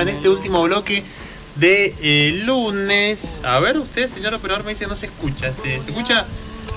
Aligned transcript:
en 0.00 0.08
este 0.08 0.28
último 0.28 0.62
bloque 0.62 1.02
de 1.56 1.94
eh, 2.00 2.42
lunes. 2.44 3.42
A 3.44 3.58
ver, 3.60 3.78
usted, 3.78 4.06
señor 4.08 4.34
operador, 4.34 4.64
me 4.64 4.70
dice 4.70 4.86
no 4.86 4.96
se 4.96 5.06
escucha. 5.06 5.48
Este, 5.48 5.80
¿Se 5.80 5.90
escucha? 5.90 6.24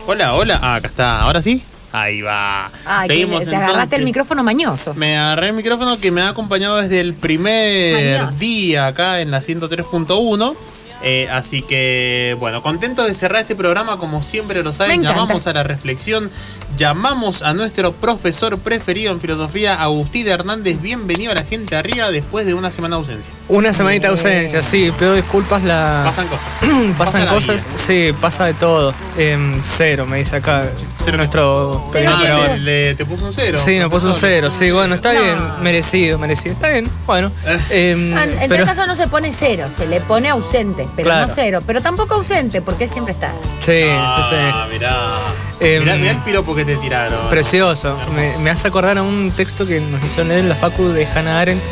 Hola, 0.08 0.34
hola. 0.34 0.60
Ah, 0.62 0.76
acá 0.76 0.88
está. 0.88 1.22
¿Ahora 1.22 1.42
sí? 1.42 1.64
Ahí 1.92 2.22
va. 2.22 2.72
Que 3.02 3.08
Seguimos 3.08 3.46
te 3.46 3.50
agarraste 3.50 3.74
entonces. 3.74 4.00
el 4.00 4.06
micrófono 4.06 4.44
mañoso. 4.44 4.94
Me 4.94 5.18
agarré 5.18 5.48
el 5.48 5.54
micrófono 5.54 5.98
que 6.00 6.12
me 6.12 6.22
ha 6.22 6.30
acompañado 6.30 6.78
desde 6.78 7.00
el 7.00 7.14
primer 7.16 8.20
Mañoso. 8.20 8.38
día 8.40 8.88
acá 8.88 9.22
en 9.22 9.32
la 9.32 9.42
103.1. 9.42 10.56
Eh, 11.02 11.28
así 11.32 11.62
que, 11.62 12.36
bueno, 12.40 12.62
contento 12.62 13.06
de 13.06 13.14
cerrar 13.14 13.42
este 13.42 13.56
programa 13.56 13.98
como 13.98 14.22
siempre 14.22 14.62
lo 14.64 14.74
saben. 14.74 15.02
Llamamos 15.02 15.48
a 15.48 15.54
la 15.54 15.64
reflexión, 15.64 16.30
llamamos 16.76 17.42
a 17.42 17.54
nuestro 17.54 17.94
profesor 17.94 18.60
preferido 18.60 19.12
en 19.14 19.22
filosofía, 19.22 19.82
Agustín 19.82 20.28
Hernández. 20.28 20.82
Bienvenido 20.82 21.32
a 21.32 21.36
la 21.36 21.44
gente 21.44 21.76
arriba 21.78 22.12
después 22.12 22.46
de 22.46 22.54
una 22.54 22.70
semana 22.72 22.98
de 22.98 23.00
ausencia. 23.00 23.34
Una 23.48 23.72
semanita 23.72 24.08
de 24.08 24.12
ausencia, 24.12 24.62
sí, 24.62 24.92
pido 25.00 25.14
disculpas, 25.16 25.64
la... 25.64 26.02
Pasan 26.06 26.28
cosas. 26.28 26.46
pasan 26.98 27.22
pasa 27.22 27.28
cosas, 27.34 27.66
vida. 27.66 27.78
sí, 27.78 28.10
pasa 28.20 28.46
de 28.48 28.54
todo. 28.56 28.94
Em, 29.18 29.62
cero, 29.64 30.06
me 30.06 30.18
dice 30.18 30.36
acá 30.36 30.70
Cero. 30.86 31.16
nuestro 31.18 31.86
Cero. 31.94 32.12
Ah, 32.14 32.48
le- 32.56 32.60
le- 32.90 32.96
te 32.96 33.06
puso 33.06 33.26
un 33.26 33.34
cero. 33.34 33.58
Sí, 33.64 33.80
me 33.80 33.90
puso 33.90 34.08
un 34.10 34.16
cero, 34.16 34.52
sí, 34.52 34.70
bueno, 34.72 34.96
está 34.96 35.14
No. 35.14 35.22
bien, 35.22 35.38
merecido, 35.62 36.20
merecido, 36.20 36.54
está 36.56 36.68
bien, 36.70 36.90
bueno. 37.06 37.32
Eh. 37.46 37.60
em, 37.92 38.14
Ah, 38.18 38.24
En 38.26 38.50
pero, 38.50 38.64
este 38.64 38.76
caso 38.76 38.86
no 38.86 38.96
se 38.96 39.08
pone 39.08 39.32
cero, 39.32 39.70
se 39.72 39.88
le 39.88 40.02
pone 40.02 40.28
ausente, 40.30 40.88
pero 40.96 41.06
Claro. 41.10 41.28
no 41.28 41.34
cero. 41.34 41.62
Pero 41.66 41.82
tampoco 41.82 42.16
ausente, 42.16 42.62
porque 42.62 42.86
él 42.86 42.90
siempre 42.92 43.14
está. 43.14 43.34
sí, 43.62 43.84
Ah, 43.90 44.66
sí, 44.68 44.74
mirá. 44.74 45.20
Em, 45.60 45.84
mirá. 45.84 45.96
mirá 45.98 46.12
el 46.12 46.18
piropo 46.20 46.56
que 46.56 46.66
te 46.66 46.76
tiraron. 46.78 47.30
precioso. 47.30 47.98
Me, 48.14 48.38
me 48.38 48.50
hace 48.50 48.68
acordar 48.68 48.98
a 48.98 49.02
un 49.04 49.32
texto 49.36 49.66
que 49.66 49.80
nos 49.80 50.02
hicieron 50.04 50.30
leer 50.30 50.42
en 50.42 50.50
la 50.50 50.56
facu 50.56 50.88
de 50.90 51.06
Hannah 51.06 51.40
Arendt 51.42 51.64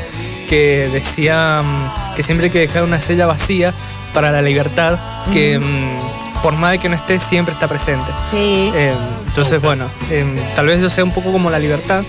que 0.50 0.90
decía 0.94 1.62
mm, 1.64 2.16
que 2.16 2.24
siempre 2.24 2.46
hay 2.48 2.52
que 2.52 2.60
dejar 2.60 2.84
una 2.84 3.00
sella 3.00 3.26
vacía 3.26 3.74
para 4.14 4.32
la 4.32 4.42
libertad, 4.42 4.98
que 5.34 5.60
mm, 5.60 6.42
por 6.42 6.54
más 6.54 6.72
de 6.72 6.80
que 6.80 6.88
no 6.90 6.96
esté, 6.96 7.20
siempre 7.20 7.54
está 7.54 7.68
presente. 7.68 8.10
Sí. 8.32 8.72
Eh, 8.74 8.94
entonces, 9.28 9.62
bueno, 9.62 9.86
eh, 10.10 10.26
tal 10.56 10.68
vez 10.68 10.80
yo 10.82 10.90
sea 10.90 11.04
un 11.04 11.12
poco 11.12 11.32
como 11.34 11.50
la 11.50 11.60
libertad. 11.60 12.04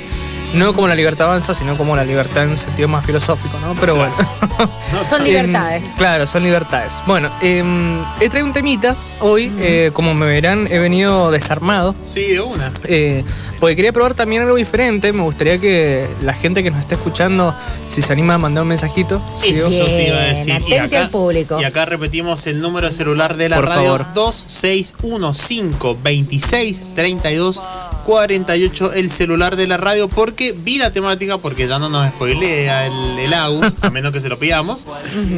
No 0.54 0.72
como 0.74 0.88
la 0.88 0.94
libertad 0.94 1.26
avanza, 1.28 1.54
sino 1.54 1.76
como 1.76 1.94
la 1.94 2.04
libertad 2.04 2.44
en 2.44 2.56
sentido 2.56 2.88
más 2.88 3.04
filosófico, 3.04 3.58
¿no? 3.60 3.74
Pero 3.78 3.94
Claro. 3.96 4.12
bueno. 4.16 4.70
Son 5.08 5.22
libertades. 5.22 5.84
Claro, 5.96 6.26
son 6.26 6.42
libertades. 6.42 6.94
Bueno, 7.06 7.30
em, 7.42 8.00
he 8.20 8.28
traído 8.28 8.46
un 8.46 8.52
temita 8.52 8.96
hoy. 9.20 9.52
eh, 9.60 9.90
como 9.92 10.14
me 10.14 10.26
verán, 10.26 10.66
he 10.70 10.78
venido 10.78 11.30
desarmado. 11.30 11.94
Sí, 12.04 12.22
de 12.28 12.40
una. 12.40 12.72
eh, 12.84 13.22
porque 13.60 13.76
quería 13.76 13.92
probar 13.92 14.14
también 14.14 14.42
algo 14.42 14.56
diferente. 14.56 15.12
Me 15.12 15.22
gustaría 15.22 15.58
que 15.58 16.06
la 16.22 16.32
gente 16.32 16.62
que 16.62 16.70
nos 16.70 16.80
esté 16.80 16.94
escuchando, 16.94 17.54
si 17.86 18.00
se 18.02 18.12
anima 18.12 18.34
a 18.34 18.38
mandar 18.38 18.62
un 18.62 18.68
mensajito, 18.68 19.20
sí, 19.36 19.50
Eso 19.50 19.68
Bien, 19.68 19.86
te 19.86 20.08
iba 20.08 20.16
a 20.16 20.20
decir. 20.22 20.62
Y 20.66 20.74
atente 20.74 20.96
al 20.96 21.10
público. 21.10 21.60
Y 21.60 21.64
acá 21.64 21.84
repetimos 21.84 22.46
el 22.46 22.60
número 22.60 22.90
celular 22.90 23.36
de 23.36 23.48
la 23.50 23.56
Por 23.56 23.66
radio: 23.66 23.84
favor. 23.98 24.06
2615 24.14 25.96
26 26.02 26.84
32 26.94 27.60
48. 28.08 28.94
El 28.94 29.10
celular 29.10 29.54
de 29.54 29.66
la 29.66 29.76
radio, 29.76 30.08
porque 30.08 30.52
vi 30.52 30.78
la 30.78 30.90
temática, 30.90 31.36
porque 31.36 31.68
ya 31.68 31.78
no 31.78 31.90
nos 31.90 32.08
spoilea 32.08 32.86
el, 32.86 33.18
el 33.18 33.34
AU, 33.34 33.60
a 33.82 33.90
menos 33.90 34.14
que 34.14 34.20
se 34.22 34.30
lo 34.30 34.38
pidamos. 34.38 34.86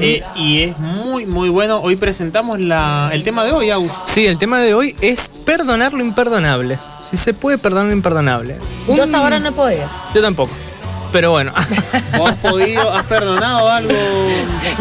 Eh, 0.00 0.22
y 0.36 0.60
es 0.60 0.78
muy, 0.78 1.26
muy 1.26 1.48
bueno. 1.48 1.80
Hoy 1.80 1.96
presentamos 1.96 2.60
la, 2.60 3.10
el 3.12 3.24
tema 3.24 3.44
de 3.44 3.50
hoy, 3.50 3.70
AU. 3.70 3.90
Sí, 4.04 4.24
el 4.24 4.38
tema 4.38 4.60
de 4.60 4.72
hoy 4.74 4.94
es 5.00 5.28
perdonar 5.44 5.92
lo 5.92 6.00
imperdonable. 6.00 6.78
Si 7.10 7.16
se 7.16 7.34
puede 7.34 7.58
perdonar 7.58 7.86
lo 7.86 7.92
imperdonable. 7.92 8.56
Yo 8.86 9.02
hasta 9.02 9.18
ahora 9.18 9.40
no 9.40 9.48
he 9.48 9.52
podido. 9.52 9.90
Yo 10.14 10.22
tampoco. 10.22 10.52
Pero 11.12 11.30
bueno. 11.32 11.52
¿Vos 12.18 12.30
has 12.30 12.36
podido, 12.36 12.92
has 12.92 13.04
perdonado 13.06 13.68
algo? 13.68 13.92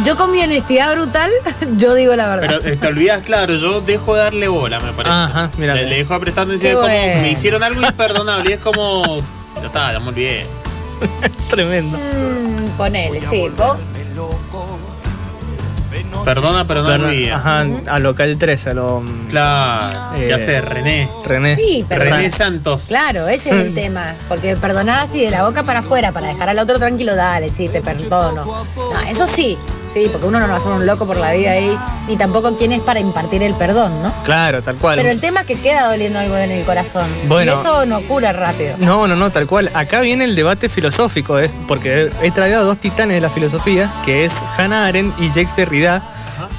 Yo 0.04 0.16
con 0.16 0.32
mi 0.32 0.42
honestidad 0.42 0.94
brutal, 0.96 1.30
yo 1.78 1.96
digo 1.96 2.16
la 2.16 2.28
verdad. 2.36 2.60
Pero 2.62 2.74
eh, 2.74 2.78
te 2.78 2.88
olvidas, 2.88 3.22
claro, 3.24 3.54
yo 3.54 3.82
dejo 3.82 4.14
de 4.16 4.22
darle 4.22 4.48
bola, 4.48 4.80
me 4.80 4.92
parece. 4.94 5.16
Ajá, 5.16 5.50
mira. 5.58 5.74
Le, 5.76 5.86
le 5.86 5.96
dejo 5.98 6.14
de 6.14 6.20
prestar 6.20 6.46
atención, 6.46 6.62
Qué 6.62 6.70
es 6.72 6.76
como 6.76 6.88
bueno. 7.06 7.22
me 7.22 7.32
hicieron 7.32 7.64
algo 7.64 7.82
imperdonable 7.82 8.50
y 8.50 8.54
es 8.54 8.60
como. 8.60 9.18
Ya 9.60 9.66
está, 9.66 9.94
ya 9.94 10.00
me 10.00 10.10
olvidé. 10.10 10.46
Tremendo. 11.50 11.98
Mm, 11.98 12.66
ponele, 12.78 13.22
sí. 13.22 13.50
¿Vos? 13.58 13.78
Perdona, 16.26 16.66
pero 16.68 16.84
no 16.84 16.90
olvide. 17.08 17.32
Ajá, 17.32 17.66
a 17.88 18.00
lo 18.00 18.14
calle 18.16 18.36
13, 18.36 18.70
a 18.72 18.74
lo. 18.74 19.02
mm, 19.02 19.28
Claro, 19.30 20.00
¿qué 20.16 20.30
Eh, 20.30 20.34
hace 20.34 20.62
René? 20.62 21.10
René. 21.26 21.56
Sí, 21.56 21.86
perdona. 21.88 22.18
René 22.18 22.32
Santos. 22.32 22.86
Claro, 22.90 23.28
ese 23.28 23.50
es 23.50 23.56
el 23.66 23.74
tema. 23.74 24.14
Porque 24.28 24.56
perdonar 24.58 25.00
así 25.00 25.24
de 25.24 25.32
la 25.32 25.44
boca 25.46 25.64
para 25.64 25.80
afuera, 25.80 26.12
para 26.12 26.28
dejar 26.28 26.50
al 26.50 26.60
otro 26.60 26.78
tranquilo, 26.80 27.16
dale, 27.16 27.50
sí, 27.50 27.68
te 27.70 27.82
perdono. 27.82 28.46
No, 28.76 29.00
eso 29.10 29.28
sí, 29.28 29.58
sí, 29.92 30.08
porque 30.12 30.28
uno 30.28 30.40
no 30.40 30.48
va 30.48 30.56
a 30.56 30.60
ser 30.60 30.72
un 30.72 30.86
loco 30.86 31.06
por 31.06 31.18
la 31.18 31.32
vida 31.34 31.52
ahí, 31.52 31.78
ni 32.08 32.16
tampoco 32.18 32.56
quién 32.58 32.72
es 32.72 32.80
para 32.82 33.00
impartir 33.00 33.44
el 33.44 33.54
perdón, 33.56 34.02
¿no? 34.04 34.14
Claro, 34.24 34.62
tal 34.62 34.76
cual. 34.76 34.98
Pero 34.98 35.10
el 35.10 35.20
tema 35.20 35.42
es 35.42 35.48
que 35.48 35.56
queda 35.60 35.90
doliendo 35.90 36.20
algo 36.20 36.36
en 36.38 36.52
el 36.52 36.64
corazón. 36.66 37.08
Bueno. 37.28 37.52
y 37.52 37.56
eso 37.60 37.86
no 37.86 38.02
cura 38.02 38.32
rápido. 38.34 38.76
No, 38.78 39.08
no, 39.08 39.16
no, 39.16 39.30
tal 39.32 39.48
cual. 39.48 39.70
Acá 39.74 40.02
viene 40.02 40.24
el 40.26 40.36
debate 40.36 40.70
filosófico, 40.70 41.38
es 41.40 41.52
porque 41.68 42.12
he 42.22 42.32
traído 42.32 42.60
a 42.60 42.64
dos 42.64 42.78
titanes 42.78 43.16
de 43.16 43.22
la 43.22 43.30
filosofía, 43.30 43.92
que 44.06 44.26
es 44.26 44.34
Hannah 44.58 44.88
Arendt 44.88 45.20
y 45.20 45.28
Jacques 45.30 45.56
Derrida, 45.56 46.02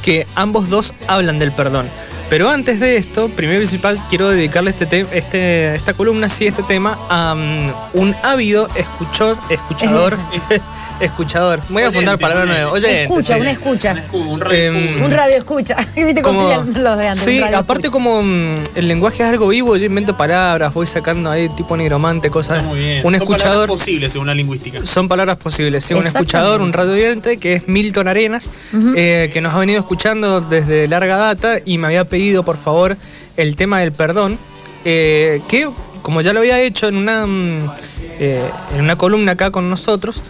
que 0.02 0.26
ambos 0.34 0.68
dos 0.68 0.94
hablan 1.08 1.38
del 1.38 1.52
perdón. 1.52 1.88
Pero 2.28 2.48
antes 2.48 2.78
de 2.78 2.97
esto, 2.97 3.28
primero 3.28 3.58
y 3.58 3.62
principal, 3.66 4.00
quiero 4.08 4.28
dedicarle 4.28 4.70
este 4.70 4.86
te- 4.86 5.06
este, 5.18 5.74
esta 5.74 5.94
columna, 5.94 6.28
sí, 6.28 6.47
este 6.47 6.62
tema, 6.62 6.97
a 7.08 7.34
mm, 7.34 7.72
un 7.94 8.14
ávido 8.22 8.68
escuchor, 8.76 9.36
escuchador, 9.48 10.16
escuchador. 11.00 11.60
Voy 11.68 11.82
a 11.82 11.86
Oyente, 11.88 11.96
fundar 11.98 12.18
palabra 12.18 12.44
nueva. 12.46 12.72
Oyente, 12.72 13.02
escucha, 13.04 13.34
sí. 13.34 13.40
una 13.40 13.50
escucha. 13.50 14.04
Un 14.12 14.40
radio 14.40 14.58
Em, 14.58 14.76
escucha. 14.76 15.04
Un 15.06 15.10
radio 15.12 15.36
escucha. 15.36 15.76
¿Viste 15.96 16.22
cómo 16.22 16.42
los 16.48 16.98
de 16.98 17.08
antes? 17.08 17.24
sí, 17.24 17.40
aparte 17.40 17.86
escucha. 17.86 17.90
como 17.90 18.22
mm, 18.22 18.54
el 18.76 18.88
lenguaje 18.88 19.22
es 19.22 19.28
algo 19.28 19.48
vivo, 19.48 19.76
yo 19.76 19.86
invento 19.86 20.16
palabras, 20.16 20.72
voy 20.74 20.86
sacando 20.86 21.30
ahí 21.30 21.48
tipo 21.50 21.76
nigromante, 21.76 22.30
cosas. 22.30 22.58
Está 22.58 22.68
muy 22.68 22.78
bien. 22.78 22.98
Un 23.06 23.12
Son 23.12 23.12
palabras 23.12 23.22
escuchador. 23.38 23.68
posibles 23.68 24.12
según 24.12 24.26
la 24.26 24.34
lingüística. 24.34 24.84
Son 24.86 25.08
palabras 25.08 25.36
posibles, 25.38 25.84
sí, 25.84 25.94
un 25.94 26.06
escuchador, 26.06 26.60
un 26.60 26.72
radio 26.72 26.92
oyente, 26.92 27.38
que 27.38 27.54
es 27.54 27.68
Milton 27.68 28.08
Arenas, 28.08 28.52
eh, 28.96 29.30
que 29.32 29.40
nos 29.40 29.54
ha 29.54 29.58
venido 29.58 29.80
escuchando 29.80 30.40
desde 30.40 30.86
larga 30.88 31.16
data 31.16 31.58
y 31.64 31.78
me 31.78 31.86
había 31.86 32.04
pedido, 32.04 32.42
por 32.44 32.56
favor, 32.56 32.96
el 33.36 33.56
tema 33.56 33.80
del 33.80 33.92
perdón, 33.92 34.38
eh, 34.84 35.40
que 35.48 35.68
como 36.02 36.20
ya 36.22 36.32
lo 36.32 36.40
había 36.40 36.60
hecho 36.60 36.88
en 36.88 36.96
una, 36.96 37.26
mm, 37.26 37.70
eh, 38.18 38.42
en 38.74 38.80
una 38.80 38.96
columna 38.96 39.32
acá 39.32 39.50
con 39.50 39.68
nosotros, 39.68 40.22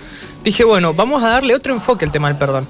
dije, 0.45 0.65
bueno, 0.65 0.95
vamos 0.95 1.23
a 1.23 1.29
darle 1.29 1.55
otro 1.55 1.73
enfoque 1.73 2.05
al 2.05 2.13
tema 2.13 2.29
del 2.29 2.37
perdón. 2.37 2.67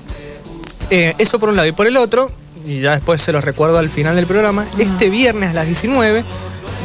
Eh, 0.90 1.14
eso 1.18 1.38
por 1.38 1.48
un 1.48 1.56
lado. 1.56 1.68
Y 1.68 1.72
por 1.72 1.86
el 1.86 1.96
otro, 1.96 2.30
y 2.66 2.80
ya 2.80 2.92
después 2.92 3.20
se 3.20 3.32
los 3.32 3.44
recuerdo 3.44 3.78
al 3.78 3.88
final 3.88 4.16
del 4.16 4.26
programa, 4.26 4.66
este 4.78 5.08
viernes 5.08 5.50
a 5.50 5.54
las 5.54 5.66
19 5.66 6.24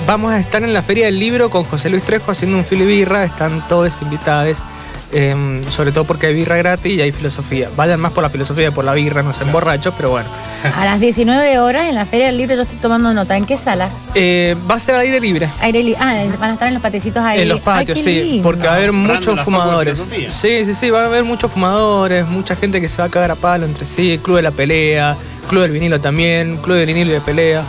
vamos 0.08 0.32
a 0.32 0.40
estar 0.40 0.64
en 0.64 0.74
la 0.74 0.82
Feria 0.82 1.06
del 1.06 1.20
Libro 1.20 1.50
con 1.50 1.64
José 1.64 1.90
Luis 1.90 2.04
Trejo 2.04 2.32
haciendo 2.32 2.58
un 2.58 2.66
filo 2.66 2.84
y 2.84 2.88
birra. 2.88 3.24
Están 3.24 3.68
todos 3.68 4.02
invitados, 4.02 4.64
eh, 5.18 5.62
sobre 5.70 5.92
todo 5.94 6.04
porque 6.04 6.28
hay 6.28 6.34
birra 6.34 6.58
gratis 6.58 6.92
y 6.94 7.02
hay 7.02 7.12
filosofía. 7.12 7.70
Vayan 7.78 8.00
más 8.02 8.12
por 8.12 8.22
la 8.22 8.30
filosofía 8.30 8.66
que 8.66 8.72
por 8.74 8.84
la 8.84 8.94
birra, 8.94 9.24
no 9.24 9.34
sean 9.34 9.52
borrachos, 9.52 9.94
pero 9.96 10.10
bueno. 10.10 10.28
A 10.78 10.84
las 10.84 11.00
19 11.00 11.58
horas 11.60 11.88
en 11.88 11.96
la 11.96 12.06
Feria 12.06 12.26
del 12.28 12.38
Libro 12.38 12.56
yo 12.56 12.64
estoy 12.64 12.78
tomando 12.78 13.14
nota. 13.14 13.38
¿En 13.38 13.46
qué 13.46 13.56
sala? 13.56 13.90
Eh, 14.14 14.56
va 14.70 14.76
a 14.76 14.80
ser 14.80 14.96
aire 14.96 15.20
libre. 15.20 15.50
Aire 15.62 15.82
li- 15.84 15.96
ah, 16.00 16.14
van 16.40 16.50
a 16.52 16.54
estar 16.54 16.68
en 16.68 16.74
los 16.74 16.84
patecitos 16.84 17.24
ahí. 17.24 17.42
En 17.42 17.50
los 17.50 17.62
patios, 17.62 17.98
sí, 17.98 18.22
lindo. 18.24 18.44
porque 18.44 18.68
va 18.68 18.74
a 18.74 18.76
haber 18.76 18.92
muchos 18.92 19.40
fumadores. 19.42 20.06
Sí, 20.28 20.66
sí, 20.66 20.74
sí, 20.76 20.90
va 20.90 21.04
a 21.04 21.06
haber 21.06 21.24
muchos 21.24 21.52
fumadores, 21.52 22.28
mucha 22.28 22.56
gente 22.56 22.82
que 22.82 22.90
se 22.90 22.98
va 22.98 23.06
a 23.06 23.10
cagar 23.10 23.32
a 23.32 23.36
palo 23.36 23.66
entre 23.66 23.86
sí, 23.86 24.20
Club 24.22 24.36
de 24.38 24.42
la 24.44 24.52
Pelea, 24.52 25.16
Club 25.50 25.62
del 25.62 25.72
Vinilo 25.72 26.00
también, 26.02 26.58
Club 26.58 26.76
del 26.78 26.88
Vinilo 26.88 27.12
y 27.12 27.14
de 27.14 27.22
pelea, 27.22 27.64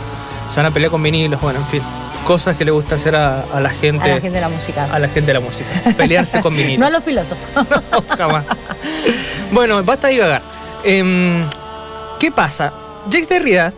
se 0.49 0.57
van 0.57 0.65
a 0.65 0.71
pelear 0.71 0.91
con 0.91 1.01
vinilos, 1.03 1.39
bueno, 1.39 1.59
en 1.59 1.65
fin, 1.67 1.81
cosas 2.27 2.57
que 2.57 2.65
le 2.65 2.71
gusta 2.71 2.95
hacer 2.95 3.15
a, 3.15 3.41
a 3.53 3.59
la 3.61 3.69
gente, 3.69 4.03
A 4.11 4.15
la 4.15 4.21
gente 4.21 4.31
de 4.31 4.41
la 4.41 4.49
música. 4.49 4.83
a 4.91 4.99
la 4.99 5.07
gente 5.07 5.27
de 5.27 5.33
la 5.33 5.39
música, 5.39 5.69
pelearse 5.97 6.41
con 6.41 6.53
vinilos. 6.55 6.79
No 6.79 6.85
a 6.87 6.89
los 6.89 7.03
filósofos. 7.03 7.47
No, 7.91 8.03
jamás. 8.17 8.43
Bueno, 9.51 9.81
basta 9.83 10.09
divagar. 10.09 10.41
Em, 10.83 11.45
¿Qué 12.19 12.29
pasa? 12.31 12.73
Jacques 13.09 13.29
Derrida 13.29 13.73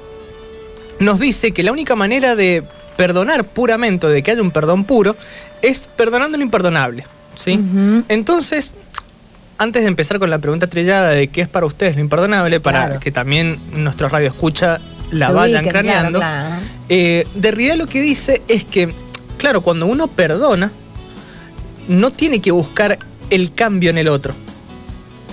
nos 1.00 1.20
dice 1.20 1.52
que 1.52 1.62
la 1.64 1.72
única 1.72 1.96
manera 1.96 2.36
de 2.36 2.64
perdonar 2.98 3.44
puramente, 3.46 4.08
de 4.08 4.24
que 4.24 4.32
haya 4.32 4.42
un 4.42 4.52
perdón 4.52 4.84
puro, 4.84 5.16
es 5.62 5.88
perdonando 5.96 6.38
lo 6.38 6.44
imperdonable. 6.44 7.06
¿sí? 7.36 7.60
Entonces, 8.10 8.74
antes 9.58 9.84
de 9.84 9.88
empezar 9.88 10.20
con 10.20 10.30
la 10.30 10.40
pregunta 10.40 10.68
trillada 10.68 11.10
de 11.12 11.28
qué 11.28 11.42
es 11.42 11.48
para 11.48 11.66
ustedes 11.66 11.96
lo 11.96 12.02
imperdonable, 12.02 12.60
para 12.60 12.86
Claro. 12.88 13.00
que 13.00 13.12
también 13.12 13.60
nuestros 13.74 14.12
radio 14.12 14.28
escucha 14.28 14.80
la 15.12 15.28
Se 15.28 15.34
vayan 15.34 15.64
ubiquen, 15.66 15.72
craneando, 15.72 16.20
claro, 16.20 16.48
claro. 16.50 16.66
eh, 16.90 17.28
Derrida 17.36 17.76
lo 17.76 17.88
que 17.88 18.02
dice 18.02 18.42
es 18.48 18.64
que, 18.66 18.94
claro, 19.38 19.62
cuando 19.62 19.86
uno 19.86 20.08
perdona, 20.08 20.72
no 21.88 22.12
tiene 22.12 22.40
que 22.42 22.52
buscar 22.52 23.00
el 23.30 23.54
cambio 23.54 23.90
en 23.90 23.98
el 23.98 24.08
otro. 24.08 24.34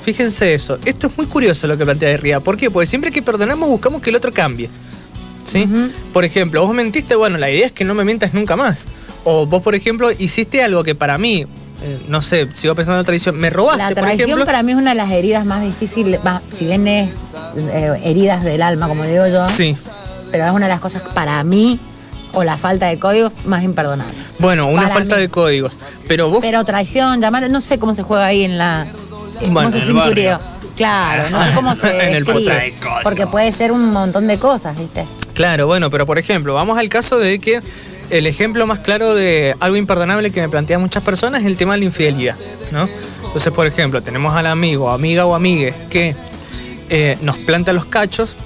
Fíjense 0.04 0.54
eso. 0.54 0.78
Esto 0.84 1.08
es 1.08 1.16
muy 1.16 1.26
curioso 1.26 1.66
lo 1.66 1.76
que 1.76 1.84
plantea 1.84 2.08
Derrida. 2.10 2.40
¿Por 2.40 2.56
qué? 2.56 2.70
Porque 2.70 2.86
siempre 2.86 3.10
que 3.10 3.22
perdonamos 3.22 3.68
buscamos 3.68 4.00
que 4.00 4.10
el 4.10 4.16
otro 4.16 4.32
cambie. 4.32 4.70
¿Sí? 5.44 5.68
Por 6.12 6.24
ejemplo, 6.24 6.64
vos 6.66 6.74
mentiste, 6.74 7.14
bueno, 7.14 7.38
la 7.38 7.50
idea 7.50 7.66
es 7.66 7.72
que 7.72 7.84
no 7.84 7.94
me 7.94 8.04
mientas 8.04 8.34
nunca 8.34 8.56
más. 8.56 8.86
O 9.24 9.46
vos, 9.46 9.62
por 9.62 9.74
ejemplo, 9.74 10.10
hiciste 10.16 10.62
algo 10.62 10.82
que 10.84 10.94
para 10.94 11.18
mí 11.18 11.46
eh, 11.82 12.00
no 12.08 12.20
sé, 12.22 12.48
sigo 12.54 12.74
pensando 12.74 12.96
en 12.98 13.02
la 13.02 13.06
traición, 13.06 13.36
me 13.38 13.50
robaste, 13.50 13.82
La 13.82 13.88
por 13.90 13.94
traición 14.04 14.28
ejemplo. 14.28 14.46
para 14.46 14.62
mí 14.62 14.72
es 14.72 14.78
una 14.78 14.90
de 14.90 14.96
las 14.96 15.10
heridas 15.10 15.44
más 15.44 15.62
difíciles, 15.62 16.22
más- 16.24 16.42
si 16.42 16.64
bien 16.66 16.86
es 16.88 17.10
eh, 17.56 18.00
heridas 18.04 18.42
del 18.44 18.62
alma, 18.62 18.88
como 18.88 19.04
digo 19.04 19.26
yo, 19.26 19.48
Sí. 19.50 19.76
pero 20.30 20.44
es 20.46 20.50
una 20.52 20.66
de 20.66 20.72
las 20.72 20.80
cosas 20.80 21.02
para 21.14 21.42
mí, 21.44 21.78
o 22.32 22.44
la 22.44 22.56
falta 22.58 22.86
de 22.86 22.98
códigos, 22.98 23.32
más 23.46 23.62
imperdonables. 23.62 24.36
Bueno, 24.40 24.66
una 24.68 24.82
Para 24.82 24.94
falta 24.94 25.14
mí. 25.16 25.22
de 25.22 25.28
códigos. 25.30 25.72
Pero 26.08 26.28
vos, 26.28 26.38
Pero 26.42 26.64
traición, 26.64 27.20
llamarlo, 27.20 27.48
no 27.48 27.60
sé 27.60 27.78
cómo 27.78 27.94
se 27.94 28.02
juega 28.02 28.26
ahí 28.26 28.44
en 28.44 28.58
la. 28.58 28.86
Bueno, 29.50 29.70
¿Cómo 29.70 29.70
se 29.70 29.78
el. 29.78 30.38
Claro, 30.76 31.22
no 31.30 31.44
sé 31.44 31.50
cómo 31.54 31.74
se 31.74 31.90
En 31.90 32.14
el 32.14 32.28
escribe. 32.28 32.74
Porque 33.02 33.26
puede 33.26 33.50
ser 33.52 33.72
un 33.72 33.90
montón 33.92 34.26
de 34.26 34.38
cosas, 34.38 34.76
¿viste? 34.78 35.06
claro, 35.32 35.66
bueno, 35.66 35.90
pero 35.90 36.04
por 36.06 36.18
ejemplo, 36.18 36.52
vamos 36.54 36.78
al 36.78 36.88
caso 36.90 37.18
de 37.18 37.38
que 37.38 37.60
el 38.10 38.26
ejemplo 38.26 38.66
más 38.66 38.78
claro 38.80 39.14
de 39.14 39.54
algo 39.60 39.76
imperdonable 39.76 40.30
que 40.30 40.40
me 40.40 40.48
plantean 40.48 40.80
muchas 40.80 41.02
personas 41.02 41.40
es 41.42 41.46
el 41.46 41.56
tema 41.56 41.74
de 41.74 41.80
la 41.80 41.84
infidelidad, 41.86 42.36
¿no? 42.72 42.88
Entonces, 43.24 43.52
por 43.52 43.66
ejemplo, 43.66 44.02
tenemos 44.02 44.34
al 44.34 44.46
amigo, 44.46 44.90
amiga 44.90 45.26
o 45.26 45.34
amigue 45.34 45.74
que 45.90 46.14
eh, 46.88 47.18
nos 47.22 47.36
planta 47.38 47.72
los 47.72 47.84
cachos, 47.84 48.36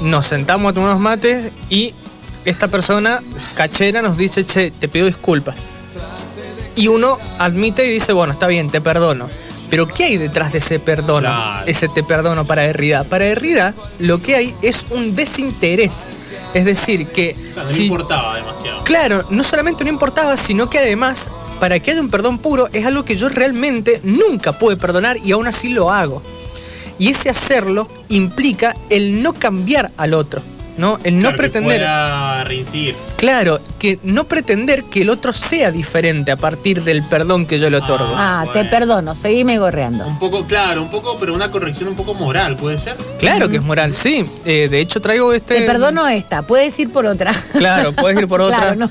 nos 0.00 0.26
sentamos 0.26 0.70
a 0.70 0.72
tomar 0.72 0.90
unos 0.90 1.00
mates 1.00 1.52
y 1.68 1.94
esta 2.44 2.68
persona 2.68 3.20
cachera 3.54 4.02
nos 4.02 4.16
dice, 4.16 4.44
che, 4.44 4.70
te 4.70 4.88
pido 4.88 5.06
disculpas. 5.06 5.56
Y 6.76 6.88
uno 6.88 7.18
admite 7.38 7.86
y 7.86 7.90
dice, 7.90 8.12
bueno, 8.12 8.32
está 8.32 8.46
bien, 8.46 8.70
te 8.70 8.80
perdono. 8.80 9.28
Pero 9.68 9.86
¿qué 9.86 10.04
hay 10.04 10.16
detrás 10.16 10.52
de 10.52 10.58
ese 10.58 10.80
perdono? 10.80 11.28
Claro. 11.28 11.66
Ese 11.66 11.88
te 11.88 12.02
perdono 12.02 12.44
para 12.44 12.62
Derrida. 12.62 13.04
Para 13.04 13.26
Derrida 13.26 13.74
lo 13.98 14.18
que 14.20 14.34
hay 14.34 14.54
es 14.62 14.86
un 14.90 15.14
desinterés. 15.14 16.08
Es 16.54 16.64
decir, 16.64 17.06
que... 17.08 17.34
Claro, 17.54 17.70
no 17.70 17.76
importaba 17.78 18.36
demasiado. 18.36 18.84
Claro, 18.84 19.24
no 19.30 19.44
solamente 19.44 19.84
no 19.84 19.90
importaba, 19.90 20.36
sino 20.36 20.68
que 20.68 20.78
además, 20.78 21.30
para 21.60 21.78
que 21.78 21.92
haya 21.92 22.00
un 22.00 22.10
perdón 22.10 22.38
puro, 22.38 22.68
es 22.72 22.86
algo 22.86 23.04
que 23.04 23.16
yo 23.16 23.28
realmente 23.28 24.00
nunca 24.02 24.52
pude 24.52 24.76
perdonar 24.76 25.16
y 25.18 25.32
aún 25.32 25.46
así 25.46 25.68
lo 25.68 25.90
hago. 25.90 26.22
Y 26.98 27.10
ese 27.10 27.30
hacerlo 27.30 27.88
implica 28.08 28.76
el 28.90 29.22
no 29.22 29.32
cambiar 29.32 29.90
al 29.96 30.14
otro, 30.14 30.42
¿no? 30.80 30.98
El 31.04 31.16
no 31.16 31.20
Claro, 31.20 31.34
que 31.36 31.38
pretender. 31.38 31.78
pueda 31.78 32.44
reincidir. 32.44 32.96
Claro, 33.16 33.60
que 33.78 33.98
no 34.02 34.24
pretender 34.24 34.84
que 34.84 35.02
el 35.02 35.10
otro 35.10 35.32
sea 35.32 35.70
diferente 35.70 36.32
a 36.32 36.36
partir 36.36 36.82
del 36.82 37.02
perdón 37.04 37.46
que 37.46 37.58
yo 37.58 37.68
le 37.70 37.76
otorgo. 37.76 38.12
Ah, 38.16 38.44
te 38.52 38.60
bueno. 38.60 38.70
perdono, 38.70 39.14
seguime 39.14 39.58
gorreando. 39.58 40.06
Un 40.06 40.18
poco, 40.18 40.46
claro, 40.46 40.82
un 40.82 40.90
poco, 40.90 41.18
pero 41.20 41.34
una 41.34 41.50
corrección 41.50 41.88
un 41.90 41.96
poco 41.96 42.14
moral, 42.14 42.56
¿puede 42.56 42.78
ser? 42.78 42.96
Claro 43.18 43.48
que 43.48 43.56
es 43.56 43.62
moral, 43.62 43.92
sí. 43.94 44.24
Eh, 44.44 44.68
de 44.70 44.80
hecho 44.80 45.00
traigo 45.00 45.32
este... 45.32 45.54
Te 45.56 45.62
perdono 45.66 46.08
esta, 46.08 46.42
puedes 46.42 46.76
ir 46.78 46.90
por 46.90 47.04
otra. 47.06 47.32
Claro, 47.52 47.92
puedes 47.92 48.18
ir 48.18 48.26
por 48.26 48.40
otra. 48.40 48.58
Claro, 48.58 48.76
no. 48.76 48.90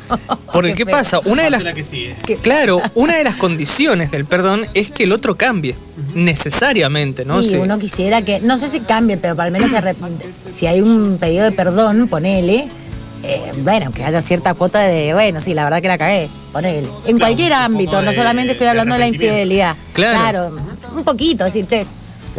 Porque 0.53 0.69
Qué 0.75 0.75
¿qué 0.80 0.86
feo. 0.86 0.91
pasa? 0.95 1.19
Una 1.25 1.44
de 1.44 1.50
las 1.50 1.63
la 1.63 1.74
que 1.74 1.83
sigue. 1.83 2.15
Que- 2.25 2.36
Claro, 2.38 2.81
una 2.94 3.18
de 3.18 3.24
las 3.24 3.36
condiciones 3.36 4.12
del 4.12 4.25
perdón 4.25 4.65
es 4.75 4.91
que 4.91 5.03
el 5.03 5.12
otro 5.12 5.36
cambie, 5.36 5.75
necesariamente, 6.16 7.25
¿no? 7.25 7.42
Sí, 7.44 7.50
Sí. 7.51 7.56
uno 7.57 7.78
quisiera 7.80 8.22
que, 8.22 8.40
no 8.42 8.57
sé 8.57 8.69
si 8.69 8.80
cambie, 8.81 9.18
pero 9.18 9.40
al 9.42 9.51
menos 9.51 9.72
se 9.72 10.51
si 10.51 10.68
hay 10.68 10.81
un 10.81 11.18
pedido 11.19 11.46
de 11.46 11.51
perdón, 11.51 12.07
ponele, 12.07 12.68
eh, 13.24 13.51
bueno, 13.63 13.92
que 13.92 14.04
haya 14.04 14.22
cierta 14.22 14.54
cuota 14.54 14.80
de, 14.80 15.13
bueno, 15.13 15.42
sí, 15.42 15.54
la 15.54 15.63
verdad 15.63 15.81
que 15.81 15.88
la 15.88 15.98
cagué, 15.98 16.30
ponele. 16.54 16.88
En 17.06 17.18
Claro, 17.18 17.19
cualquier 17.19 17.54
ámbito, 17.54 18.01
no 18.01 18.13
solamente 18.13 18.54
estoy 18.54 18.68
hablando 18.68 18.94
de 18.96 19.00
la 19.00 19.07
infidelidad. 19.07 19.75
Claro. 19.94 20.51
un 20.96 21.04
poquito, 21.04 21.44
decir, 21.46 21.66
che, 21.68 21.86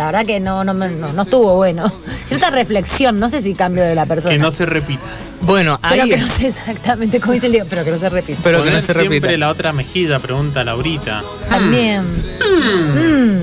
la 0.00 0.06
verdad 0.06 0.24
que 0.24 0.40
no, 0.40 0.64
no, 0.64 0.72
me- 0.72 0.88
no, 0.88 1.12
no 1.12 1.22
estuvo 1.22 1.56
bueno. 1.56 1.92
Cierta 2.26 2.48
reflexión, 2.50 3.20
no 3.20 3.28
sé 3.28 3.42
si 3.42 3.52
cambio 3.54 3.82
de 3.84 3.94
la 3.94 4.06
persona. 4.06 4.32
Que 4.34 4.40
no 4.40 4.50
se 4.50 4.64
repita. 4.64 5.02
Bueno, 5.42 5.78
pero 5.82 6.02
ahí 6.04 6.08
que 6.08 6.14
es. 6.16 6.22
no 6.22 6.28
sé 6.28 6.46
exactamente 6.48 7.20
cómo 7.20 7.34
dice 7.34 7.46
el 7.46 7.52
Diego, 7.52 7.66
pero 7.68 7.84
que 7.84 7.90
no 7.90 7.98
se 7.98 8.08
repita. 8.08 8.40
Pero 8.42 8.62
que 8.64 8.70
no 8.70 8.76
se 8.80 8.92
siempre 8.94 9.20
repita. 9.20 9.36
la 9.38 9.48
otra 9.50 9.72
mejilla, 9.74 10.18
pregunta 10.18 10.64
Laurita. 10.64 11.22
También. 11.50 12.02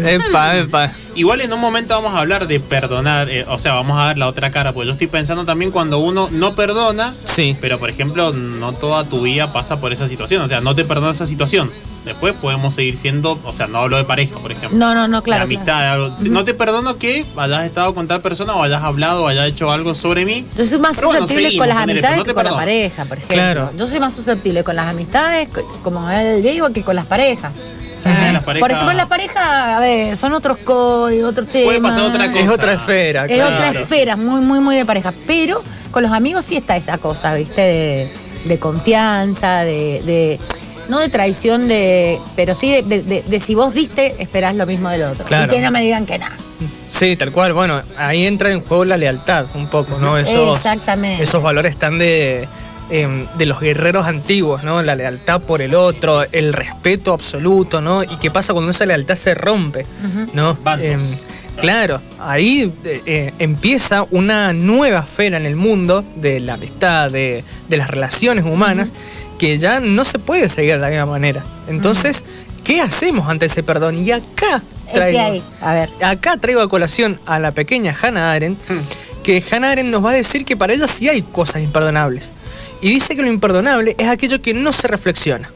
Epa, 0.06 0.58
epa. 0.58 0.92
Igual 1.16 1.42
en 1.42 1.54
un 1.54 1.60
momento 1.60 1.94
vamos 1.96 2.14
a 2.16 2.20
hablar 2.20 2.48
de 2.48 2.60
perdonar, 2.60 3.30
eh, 3.30 3.46
o 3.48 3.58
sea, 3.60 3.74
vamos 3.74 4.00
a 4.00 4.08
ver 4.08 4.18
la 4.18 4.28
otra 4.28 4.52
cara, 4.52 4.74
porque 4.74 4.88
yo 4.88 4.94
estoy 4.94 5.08
pensando 5.08 5.46
también 5.46 5.72
cuando 5.72 6.00
uno 6.00 6.30
no 6.32 6.56
perdona, 6.56 7.14
Sí. 7.36 7.56
pero 7.62 7.80
por 7.80 7.90
ejemplo, 7.90 8.34
no 8.34 8.74
toda 8.74 9.04
tu 9.06 9.22
vida 9.22 9.52
pasa 9.54 9.80
por 9.80 9.92
esa 9.94 10.08
situación, 10.08 10.42
o 10.44 10.48
sea, 10.48 10.62
no 10.62 10.76
te 10.76 10.86
perdona 10.86 11.12
esa 11.12 11.26
situación. 11.26 11.72
Después 12.08 12.34
podemos 12.36 12.74
seguir 12.74 12.96
siendo, 12.96 13.40
o 13.44 13.54
sea, 13.54 13.68
no 13.68 13.80
hablo 13.80 13.98
de 13.98 14.04
pareja, 14.06 14.38
por 14.40 14.52
ejemplo. 14.52 14.78
No, 14.78 14.96
no, 14.96 15.08
no, 15.08 15.18
de 15.22 15.24
claro. 15.24 15.44
amistad, 15.44 15.92
algo. 15.94 16.16
No 16.22 16.44
te 16.44 16.54
perdono 16.54 16.98
que 16.98 17.26
hayas 17.38 17.66
estado 17.66 17.94
con 17.94 18.08
tal 18.08 18.22
persona 18.22 18.56
o 18.56 18.64
hayas 18.64 18.82
hablado 18.84 19.24
o 19.26 19.28
hayas 19.28 19.48
hecho 19.48 19.72
algo 19.72 19.94
sobre 19.94 20.26
mí. 20.26 20.46
Yo 20.58 20.66
soy 20.66 20.80
más 20.80 20.96
Pero 20.96 21.12
susceptible 21.12 21.58
con 21.58 21.68
las 21.68 21.78
amistades 21.78 22.18
no 22.18 22.24
que 22.24 22.34
con 22.34 22.44
la 22.46 22.52
pareja, 22.56 23.06
por 23.06 23.18
ejemplo. 23.18 23.36
Claro. 23.36 23.70
Yo 23.78 23.86
soy 23.88 24.00
más 24.00 24.14
susceptible 24.14 24.64
con 24.64 24.76
las 24.76 24.88
amistades, 24.88 25.50
co- 25.50 25.66
como 25.84 26.10
él 26.10 26.42
digo, 26.42 26.72
que 26.72 26.82
con 26.84 26.96
las 26.96 27.06
parejas. 27.06 27.52
Las 28.04 28.44
parejas- 28.44 28.60
Por 28.62 28.72
ejemplo, 28.72 28.92
en 28.92 28.98
la 28.98 29.08
pareja, 29.08 29.76
a 29.78 29.80
ver, 29.82 30.16
son 30.16 30.34
otros 30.34 30.58
códigos, 30.60 31.32
otros 31.32 31.48
temas. 31.50 31.66
Puede 31.66 31.82
pasar 31.82 32.04
otra 32.04 32.32
cosa. 32.32 32.44
Es 32.44 32.50
otra 32.50 32.74
esfera, 32.74 33.26
Es 33.26 33.36
claro. 33.36 33.56
otra 33.56 33.82
esfera, 33.82 34.16
muy, 34.16 34.40
muy, 34.40 34.60
muy 34.62 34.76
de 34.78 34.86
pareja. 34.86 35.14
Pero 35.26 35.62
con 35.92 36.04
los 36.04 36.12
amigos 36.14 36.46
sí 36.46 36.56
está 36.56 36.78
esa 36.78 36.98
cosa, 37.00 37.34
¿viste? 37.36 37.60
De, 37.62 38.12
de 38.46 38.60
confianza, 38.60 39.66
de, 39.66 40.02
de- 40.06 40.40
No 40.90 41.00
de 41.00 41.10
traición, 41.10 41.68
de 41.68 42.20
pero 42.36 42.56
sí 42.56 42.72
de, 42.72 42.84
de- 42.84 43.02
de- 43.04 43.22
de 43.24 43.40
si 43.40 43.56
vos 43.56 43.74
diste, 43.74 44.16
esperás 44.20 44.56
lo 44.56 44.66
mismo 44.66 44.90
del 44.90 45.04
otro. 45.04 45.26
Claro. 45.26 45.52
Y 45.52 45.56
que 45.56 45.62
no 45.62 45.72
me 45.72 45.82
digan 45.82 46.06
que 46.06 46.18
nada. 46.18 46.36
Sí, 46.90 47.16
tal 47.16 47.32
cual. 47.32 47.54
Bueno, 47.54 47.82
ahí 47.98 48.26
entra 48.26 48.52
en 48.52 48.62
juego 48.62 48.86
la 48.86 48.98
lealtad 48.98 49.46
un 49.56 49.68
poco, 49.68 49.98
¿no? 50.00 50.18
Esos, 50.18 50.58
Exactamente. 50.58 51.22
Esos 51.24 51.44
valores 51.44 51.78
tan 51.78 52.00
de, 52.00 52.48
em, 52.90 53.28
de 53.38 53.46
los 53.46 53.60
guerreros 53.60 54.08
antiguos, 54.08 54.64
¿no? 54.64 54.82
La 54.82 54.96
lealtad 54.96 55.42
por 55.42 55.62
el 55.62 55.76
otro, 55.76 56.24
el 56.32 56.54
respeto 56.54 57.14
absoluto, 57.14 57.82
¿no? 57.82 58.04
Y 58.04 58.18
qué 58.18 58.32
pasa 58.32 58.54
cuando 58.54 58.72
esa 58.72 58.86
lealtad 58.86 59.16
se 59.16 59.34
rompe, 59.36 59.86
¿no? 60.34 60.56
Bandos. 60.64 60.88
Em, 60.88 61.02
claro, 61.58 62.02
ahí 62.20 62.72
eh, 62.84 63.02
eh, 63.06 63.34
empieza 63.40 64.06
una 64.12 64.54
nueva 64.54 65.00
esfera 65.00 65.38
en 65.38 65.46
el 65.46 65.56
mundo 65.56 66.04
de 66.16 66.40
la 66.40 66.54
amistad, 66.56 67.12
de, 67.12 67.44
de 67.68 67.78
las 67.78 67.90
relaciones 67.90 68.46
humanas, 68.46 68.94
que 69.38 69.58
ya 69.58 69.80
no 69.80 70.04
se 70.04 70.20
puede 70.20 70.50
seguir 70.50 70.74
de 70.76 70.80
la 70.82 70.90
misma 70.90 71.06
manera. 71.08 71.44
Entonces, 71.68 72.24
¿qué 72.64 72.82
hacemos 72.82 73.30
ante 73.30 73.46
ese 73.48 73.64
perdón? 73.64 74.04
Y 74.04 74.12
acá 74.12 74.62
traigo- 74.94 75.18
a 75.62 75.74
ver. 75.74 75.90
acá 76.02 76.38
traigo 76.38 76.62
a 76.62 76.70
colación 76.70 77.20
a 77.26 77.40
la 77.40 77.52
pequeña 77.52 77.96
Hannah 78.02 78.32
Arendt, 78.32 78.60
que 79.24 79.44
Hannah 79.52 79.72
Arendt 79.72 79.92
nos 79.92 80.04
va 80.06 80.12
a 80.12 80.14
decir 80.14 80.46
que 80.46 80.56
para 80.56 80.74
ella 80.74 80.88
sí 80.88 81.10
hay 81.10 81.22
cosas 81.22 81.62
imperdonables. 81.62 82.34
Y 82.82 82.90
dice 82.90 83.16
que 83.16 83.22
lo 83.24 83.28
imperdonable 83.28 83.96
es 83.98 84.08
aquello 84.08 84.42
que 84.42 84.54
no 84.54 84.72
se 84.72 84.88
reflexiona. 84.88 85.50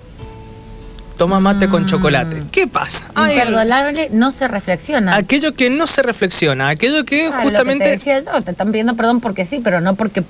Toma 1.22 1.40
mate 1.40 1.70
con 1.70 1.86
chocolate. 1.86 2.42
¿Qué 2.52 2.66
pasa? 2.66 3.06
Hay- 3.14 3.38
Imperdonable 3.38 4.10
no 4.12 4.32
se 4.32 4.48
reflexiona. 4.48 5.16
aquello 5.16 5.54
que 5.54 5.70
no 5.70 5.86
se 5.86 6.02
reflexiona, 6.02 6.70
aquello 6.70 7.06
que 7.06 7.28
Ah, 7.28 7.30
lo 7.30 7.38
que 7.38 7.44
justamente... 7.50 7.86
te 7.86 7.92
decía 7.92 8.24
yo, 8.24 8.42
te 8.42 8.50
están 8.50 8.72
pidiendo 8.72 8.96
perdón 8.96 9.22
porque 9.22 9.46
sí, 9.46 9.62
pero 9.64 9.82
no 9.82 9.94
porque 9.94 10.24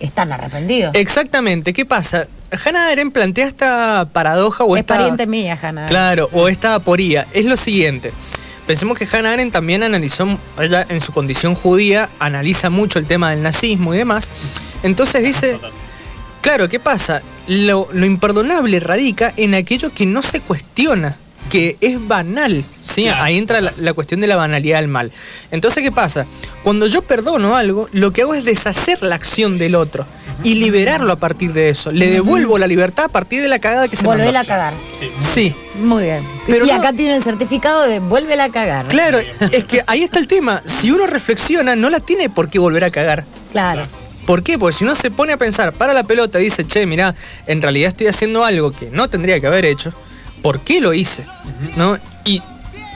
están 0.00 0.32
arrepentidos. 0.32 0.94
Exactamente, 0.96 1.72
¿qué 1.72 1.86
pasa? 1.86 2.26
Hannah 2.62 2.88
Arendt 2.88 3.14
plantea 3.14 3.46
esta 3.46 4.06
paradoja 4.12 4.64
o 4.64 4.76
es 4.76 4.80
esta... 4.80 4.96
pariente 4.98 5.26
mía, 5.26 5.58
Hanna. 5.62 5.86
Claro, 5.86 6.28
o 6.34 6.46
esta 6.48 6.74
aporía. 6.74 7.26
Es 7.32 7.46
lo 7.46 7.56
siguiente. 7.56 8.12
Pensemos 8.66 8.98
que 8.98 9.08
Hannah 9.10 9.32
Arendt 9.32 9.50
también 9.54 9.82
analizó, 9.82 10.38
ella 10.60 10.84
en 10.90 11.00
su 11.00 11.12
condición 11.12 11.54
judía, 11.54 12.10
analiza 12.18 12.68
mucho 12.68 12.98
el 12.98 13.06
tema 13.06 13.30
del 13.30 13.42
nazismo 13.42 13.94
y 13.94 13.96
demás. 13.96 14.30
Entonces 14.82 15.22
dice, 15.22 15.58
claro, 16.44 16.68
¿qué 16.68 16.78
pasa? 16.78 17.22
Lo, 17.48 17.88
lo 17.92 18.06
imperdonable 18.06 18.78
radica 18.78 19.32
en 19.36 19.54
aquello 19.54 19.92
que 19.92 20.06
no 20.06 20.22
se 20.22 20.40
cuestiona, 20.40 21.16
que 21.50 21.76
es 21.80 22.06
banal. 22.06 22.64
¿sí? 22.82 23.02
Claro, 23.04 23.22
Ahí 23.24 23.36
entra 23.38 23.60
la, 23.60 23.72
la 23.76 23.92
cuestión 23.94 24.20
de 24.20 24.26
la 24.26 24.36
banalidad 24.36 24.78
del 24.78 24.88
mal. 24.88 25.10
Entonces, 25.50 25.82
¿qué 25.82 25.90
pasa? 25.90 26.26
Cuando 26.62 26.86
yo 26.86 27.02
perdono 27.02 27.56
algo, 27.56 27.88
lo 27.92 28.12
que 28.12 28.22
hago 28.22 28.34
es 28.34 28.44
deshacer 28.44 29.02
la 29.02 29.14
acción 29.14 29.58
del 29.58 29.74
otro 29.74 30.06
y 30.42 30.54
liberarlo 30.54 31.12
a 31.12 31.16
partir 31.16 31.52
de 31.52 31.68
eso. 31.70 31.92
Le 31.92 32.10
devuelvo 32.10 32.58
la 32.58 32.66
libertad 32.66 33.04
a 33.06 33.08
partir 33.08 33.42
de 33.42 33.48
la 33.48 33.58
cagada 33.58 33.88
que 33.88 33.96
se 33.96 34.02
mandó. 34.06 34.18
Volvela 34.24 34.40
a 34.40 34.44
cagar. 34.44 34.74
Sí. 35.00 35.10
Sí, 35.34 35.54
Muy 35.82 36.04
bien. 36.04 36.22
Pero 36.46 36.64
y 36.66 36.68
no- 36.70 36.74
acá 36.76 36.92
tiene 36.92 37.16
el 37.16 37.22
certificado 37.22 37.82
de 37.86 38.00
vuélvela 38.00 38.44
a 38.44 38.48
cagar. 38.50 38.86
Claro, 38.88 39.18
es 39.52 39.64
que 39.64 39.82
ahí 39.86 40.02
está 40.02 40.18
el 40.18 40.26
tema. 40.26 40.62
Si 40.64 40.90
uno 40.90 41.06
reflexiona, 41.06 41.76
no 41.76 41.90
la 41.90 42.00
tiene 42.00 42.28
por 42.30 42.48
qué 42.48 42.58
volver 42.58 42.84
a 42.84 42.90
cagar. 42.90 43.24
Claro. 43.52 43.86
¿Por 44.26 44.42
qué? 44.42 44.58
Porque 44.58 44.76
si 44.76 44.84
uno 44.84 44.94
se 44.94 45.10
pone 45.10 45.32
a 45.32 45.36
pensar, 45.36 45.72
para 45.72 45.92
la 45.92 46.04
pelota 46.04 46.40
y 46.40 46.44
dice, 46.44 46.64
che, 46.64 46.86
mirá, 46.86 47.14
en 47.46 47.60
realidad 47.60 47.88
estoy 47.88 48.06
haciendo 48.06 48.44
algo 48.44 48.72
que 48.72 48.90
no 48.90 49.08
tendría 49.08 49.38
que 49.40 49.46
haber 49.46 49.64
hecho, 49.64 49.92
¿por 50.42 50.60
qué 50.60 50.80
lo 50.80 50.94
hice? 50.94 51.24
¿No? 51.76 51.96
Y 52.24 52.42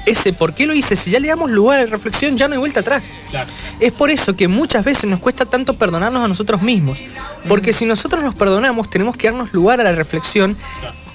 ese 0.07 0.33
por 0.33 0.55
qué 0.55 0.67
lo 0.67 0.75
hice, 0.75 0.97
si 0.97 1.11
ya 1.11 1.21
le 1.21 1.29
damos 1.29 1.51
lugar 1.51 1.81
a 1.81 1.85
la 1.85 1.91
reflexión, 1.91 2.37
ya 2.37 2.49
no 2.49 2.55
hay 2.55 2.59
vuelta 2.59 2.81
atrás. 2.81 3.13
Claro. 3.31 3.49
Es 3.79 3.93
por 3.93 4.11
eso 4.11 4.37
que 4.37 4.49
muchas 4.49 4.85
veces 4.85 5.05
nos 5.05 5.21
cuesta 5.21 5.45
tanto 5.45 5.75
perdonarnos 5.75 6.25
a 6.25 6.29
nosotros 6.29 6.63
mismos. 6.63 6.99
Porque 7.47 7.73
si 7.73 7.85
nosotros 7.85 8.23
nos 8.23 8.35
perdonamos, 8.35 8.89
tenemos 8.89 9.17
que 9.17 9.29
darnos 9.29 9.53
lugar 9.53 9.81
a 9.81 9.85
la 9.85 9.93
reflexión 9.93 10.57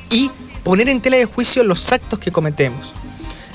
y 0.10 0.30
poner 0.64 0.90
en 0.90 1.02
tela 1.02 1.18
de 1.18 1.26
juicio 1.26 1.64
los 1.64 1.92
actos 1.92 2.20
que 2.20 2.32
cometemos. 2.32 2.94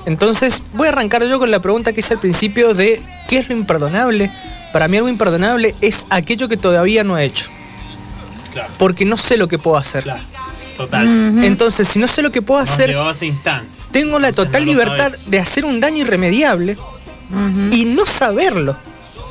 Entonces, 0.06 0.62
voy 0.74 0.88
a 0.88 0.90
arrancar 0.90 1.22
yo 1.24 1.38
con 1.38 1.50
la 1.50 1.60
pregunta 1.60 1.92
que 1.92 2.00
hice 2.00 2.14
al 2.14 2.20
principio 2.20 2.74
de 2.74 3.02
¿qué 3.28 3.38
es 3.38 3.48
lo 3.48 3.54
imperdonable? 3.54 4.32
Para 4.72 4.88
mí 4.88 4.96
algo 4.96 5.08
imperdonable 5.08 5.75
es 5.80 6.04
aquello 6.10 6.48
que 6.48 6.56
todavía 6.56 7.04
no 7.04 7.16
he 7.18 7.25
hecho, 7.25 7.46
Claro. 8.52 8.70
porque 8.78 9.04
no 9.04 9.16
sé 9.16 9.37
lo 9.37 9.48
que 9.48 9.58
puedo 9.58 9.76
hacer. 9.76 10.02
Claro. 10.04 10.22
Total. 10.76 11.06
Entonces, 11.44 11.88
si 11.88 11.98
no 11.98 12.06
sé 12.06 12.22
lo 12.22 12.30
que 12.30 12.40
puedo 12.40 12.60
Nos 12.60 12.70
hacer, 12.70 12.90
llevó 12.90 13.08
a 13.08 13.10
esa 13.12 13.25
instancia. 13.25 13.82
tengo 13.90 14.18
la 14.20 14.28
Entonces, 14.28 14.52
total 14.52 14.64
no 14.66 14.72
libertad 14.72 15.10
sabes. 15.10 15.28
de 15.30 15.38
hacer 15.40 15.64
un 15.64 15.80
daño 15.80 15.98
irremediable 15.98 16.76
y 17.72 17.84
no 17.84 18.06
saberlo. 18.06 18.76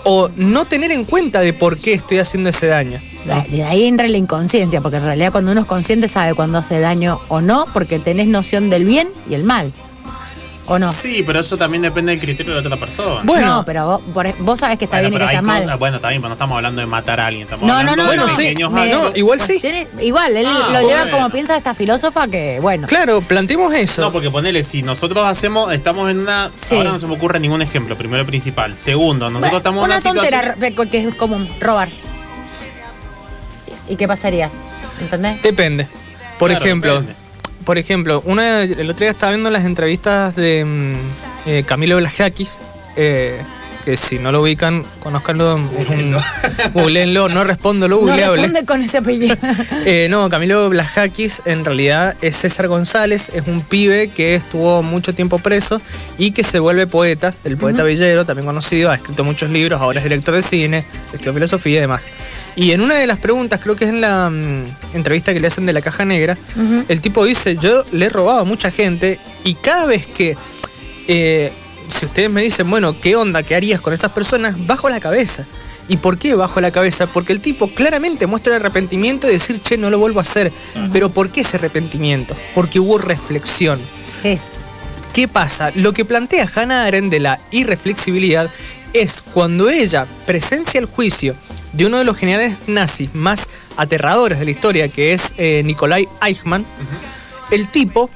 O 0.04 0.30
no 0.36 0.66
tener 0.66 0.92
en 0.92 1.04
cuenta 1.06 1.40
de 1.42 1.54
por 1.54 1.78
qué 1.78 1.94
estoy 1.94 2.20
haciendo 2.20 2.50
ese 2.50 2.68
daño. 2.68 3.00
De 3.50 3.64
ahí 3.64 3.86
entra 3.86 4.08
la 4.08 4.18
inconsciencia, 4.18 4.80
porque 4.82 4.98
en 4.98 5.04
realidad 5.04 5.32
cuando 5.34 5.52
uno 5.52 5.62
es 5.62 5.68
consciente 5.68 6.08
sabe 6.08 6.34
cuándo 6.34 6.58
hace 6.58 6.80
daño 6.80 7.20
o 7.28 7.42
no, 7.42 7.66
porque 7.74 8.00
tenés 8.00 8.28
noción 8.28 8.70
del 8.70 8.86
bien 8.86 9.10
y 9.30 9.34
el 9.34 9.44
mal. 9.44 9.72
¿O 10.70 10.78
no? 10.78 10.92
Sí, 10.92 11.24
pero 11.26 11.40
eso 11.40 11.56
también 11.58 11.82
depende 11.82 12.12
del 12.12 12.20
criterio 12.20 12.54
de 12.54 12.62
la 12.62 12.68
otra 12.68 12.78
persona. 12.78 13.22
Bueno. 13.24 13.48
no, 13.48 13.66
pero 13.66 13.86
vos, 13.88 14.02
por- 14.14 14.38
vos 14.40 14.60
sabés 14.60 14.78
que 14.78 14.84
está 14.86 14.98
Bueno, 14.98 15.10
bien 15.10 15.14
y 15.14 15.16
pero 15.16 15.26
que 15.26 15.30
hay 15.32 15.36
está 15.38 15.48
mal. 15.48 15.62
cosas- 15.64 15.80
bueno, 15.80 15.96
está 15.96 16.10
bien, 16.10 16.22
pero 16.22 16.30
no 16.30 16.34
estamos 16.34 16.56
hablando 16.58 16.82
de 16.82 16.88
matar 16.88 17.20
a 17.22 17.28
alguien. 17.28 17.44
Estamos 17.46 17.62
No, 17.62 17.74
no, 17.74 17.80
hablando 17.80 18.04
no, 18.04 18.12
de 18.12 18.18
no, 18.18 18.28
sí, 18.28 18.36
pequeños 18.36 18.72
no, 18.72 19.16
igual 19.16 19.40
sí. 19.40 19.62
Igual, 20.02 20.36
él 20.36 20.46
Ah, 20.46 20.70
lo 20.74 20.82
lleva 20.82 21.04
bueno. 21.04 21.12
como 21.18 21.30
piensa 21.30 21.56
esta 21.56 21.74
filósofa 21.74 22.28
que, 22.28 22.60
bueno. 22.62 22.86
Claro, 22.88 23.22
planteemos 23.22 23.74
eso. 23.74 24.02
No, 24.02 24.12
porque 24.12 24.30
ponele, 24.30 24.62
si 24.64 24.84
nosotros 24.84 25.26
hacemos, 25.26 25.74
estamos 25.74 26.12
en 26.12 26.20
una. 26.20 26.52
Sí. 26.58 26.76
Ahora 26.76 26.92
no 26.92 27.00
se 27.00 27.08
me 27.08 27.14
ocurre 27.16 27.40
ningún 27.40 27.62
ejemplo, 27.62 27.98
primero 27.98 28.24
y 28.24 28.26
principal. 28.26 28.78
Segundo, 28.78 29.30
nosotros 29.30 29.42
Bueno, 29.52 29.58
estamos 29.58 29.80
en 29.80 29.86
una 29.86 29.96
una 29.96 30.04
tontera 30.04 30.54
situación. 30.54 30.90
que 30.90 30.98
es 31.00 31.16
común, 31.16 31.50
robar. 31.62 31.88
¿Y 33.88 33.96
qué 33.96 34.08
pasaría? 34.08 34.50
¿Entendés? 35.00 35.42
Depende. 35.42 35.88
Por 36.38 36.50
Claro, 36.50 36.66
ejemplo, 36.66 36.94
depende. 37.02 37.16
Por 37.68 37.78
ejemplo, 37.78 38.24
una, 38.24 38.64
el 38.64 38.90
otro 38.90 39.04
día 39.04 39.10
estaba 39.10 39.34
viendo 39.34 39.50
las 39.50 39.66
entrevistas 39.66 40.38
de 40.38 40.64
mm, 40.64 41.50
eh, 41.50 41.64
Camilo 41.68 41.98
Blajakis, 41.98 42.62
eh, 42.96 43.42
que 43.88 43.96
si 43.96 44.20
no 44.20 44.34
lo 44.34 44.42
ubican, 44.42 44.84
conozcanlo, 45.00 45.58
googleenlo, 46.74 47.30
no 47.30 47.46
respondo 47.46 47.88
lo 47.88 47.96
No 47.96 48.02
googleable. 48.02 48.42
responde 48.42 48.66
con 48.66 48.84
ese 48.84 48.98
apellido. 48.98 49.38
Eh, 49.86 50.08
no, 50.10 50.30
Camilo 50.30 50.68
Blajakis 50.68 51.42
en 51.46 51.64
realidad 51.64 52.16
es 52.22 52.36
César 52.36 52.68
González, 52.68 53.32
es 53.34 53.48
un 53.48 53.62
pibe 53.62 54.10
que 54.10 54.36
estuvo 54.36 54.84
mucho 54.84 55.16
tiempo 55.16 55.40
preso 55.40 55.82
y 56.18 56.32
que 56.32 56.44
se 56.44 56.60
vuelve 56.60 56.86
poeta, 56.86 57.34
el 57.46 57.56
poeta 57.56 57.84
villero, 57.84 58.26
también 58.26 58.46
conocido, 58.46 58.92
ha 58.92 58.96
escrito 58.96 59.24
muchos 59.24 59.50
libros, 59.50 59.80
ahora 59.80 60.00
es 60.00 60.04
director 60.04 60.36
de 60.36 60.42
cine, 60.42 60.84
estudió 61.14 61.34
filosofía 61.34 61.78
y 61.78 61.82
demás. 61.82 62.10
Y 62.58 62.72
en 62.72 62.82
una 62.82 62.96
de 62.96 63.08
las 63.08 63.20
preguntas, 63.20 63.62
creo 63.64 63.78
que 63.78 63.86
es 63.86 63.92
en 63.92 64.02
la 64.02 64.30
mm, 64.30 64.96
entrevista 64.96 65.32
que 65.34 65.40
le 65.40 65.48
hacen 65.48 65.66
de 65.66 65.72
la 65.72 65.82
caja 65.82 66.04
negra, 66.04 66.38
el 66.90 67.00
tipo 67.00 67.24
dice, 67.24 67.56
yo 67.56 67.86
le 67.94 68.08
he 68.08 68.10
robado 68.10 68.42
a 68.42 68.44
mucha 68.44 68.70
gente 68.70 69.18
y 69.46 69.54
cada 69.54 69.86
vez 69.86 70.06
que, 70.08 70.36
eh, 71.08 71.54
si 71.90 72.06
ustedes 72.06 72.30
me 72.30 72.42
dicen, 72.42 72.70
bueno, 72.70 73.00
¿qué 73.00 73.16
onda? 73.16 73.44
¿Qué 73.44 73.56
harías 73.56 73.82
con 73.82 73.94
esas 73.94 74.12
personas? 74.12 74.56
Bajo 74.66 74.90
la 74.90 75.00
cabeza. 75.00 75.46
¿Y 75.90 75.98
por 75.98 76.18
qué 76.18 76.36
bajo 76.36 76.60
la 76.60 76.72
cabeza? 76.72 77.08
Porque 77.08 77.32
el 77.34 77.40
tipo 77.40 77.70
claramente 77.70 78.28
muestra 78.28 78.56
el 78.56 78.62
arrepentimiento 78.62 79.28
de 79.28 79.34
decir, 79.34 79.62
che, 79.62 79.78
no 79.78 79.90
lo 79.90 80.00
vuelvo 80.00 80.20
a 80.20 80.24
hacer. 80.24 80.52
Pero 80.92 81.10
¿por 81.10 81.30
qué 81.30 81.42
ese 81.42 81.58
arrepentimiento? 81.58 82.36
Porque 82.54 82.80
hubo 82.80 82.98
reflexión. 82.98 83.80
Eso. 84.24 84.60
¿Qué 85.14 85.28
pasa? 85.28 85.72
Lo 85.76 85.94
que 85.94 86.06
plantea 86.06 86.50
Hannah 86.54 86.86
Arendt 86.86 87.12
de 87.12 87.20
la 87.20 87.40
irreflexibilidad 87.52 88.50
es 88.94 89.22
cuando 89.22 89.70
ella 89.70 90.06
presencia 90.26 90.80
el 90.80 90.86
juicio 90.86 91.36
de 91.74 91.86
uno 91.86 91.98
de 91.98 92.04
los 92.04 92.18
generales 92.18 92.58
nazis 92.68 93.14
más 93.14 93.48
aterradores 93.78 94.40
de 94.40 94.46
la 94.46 94.52
historia, 94.52 94.88
que 94.90 95.14
es 95.14 95.34
eh, 95.38 95.62
Nikolai 95.64 96.08
Eichmann, 96.22 96.66
el 97.52 97.68
tipo, 97.68 98.10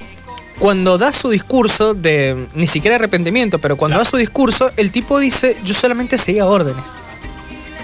cuando 0.62 0.96
da 0.96 1.10
su 1.10 1.28
discurso 1.30 1.92
de, 1.92 2.46
ni 2.54 2.68
siquiera 2.68 2.94
arrepentimiento, 2.94 3.58
pero 3.58 3.76
cuando 3.76 3.96
Claro. 3.96 4.04
da 4.04 4.10
su 4.10 4.16
discurso, 4.16 4.70
el 4.76 4.92
tipo 4.92 5.18
dice, 5.18 5.56
yo 5.64 5.74
solamente 5.74 6.18
seguía 6.18 6.46
órdenes. 6.46 6.84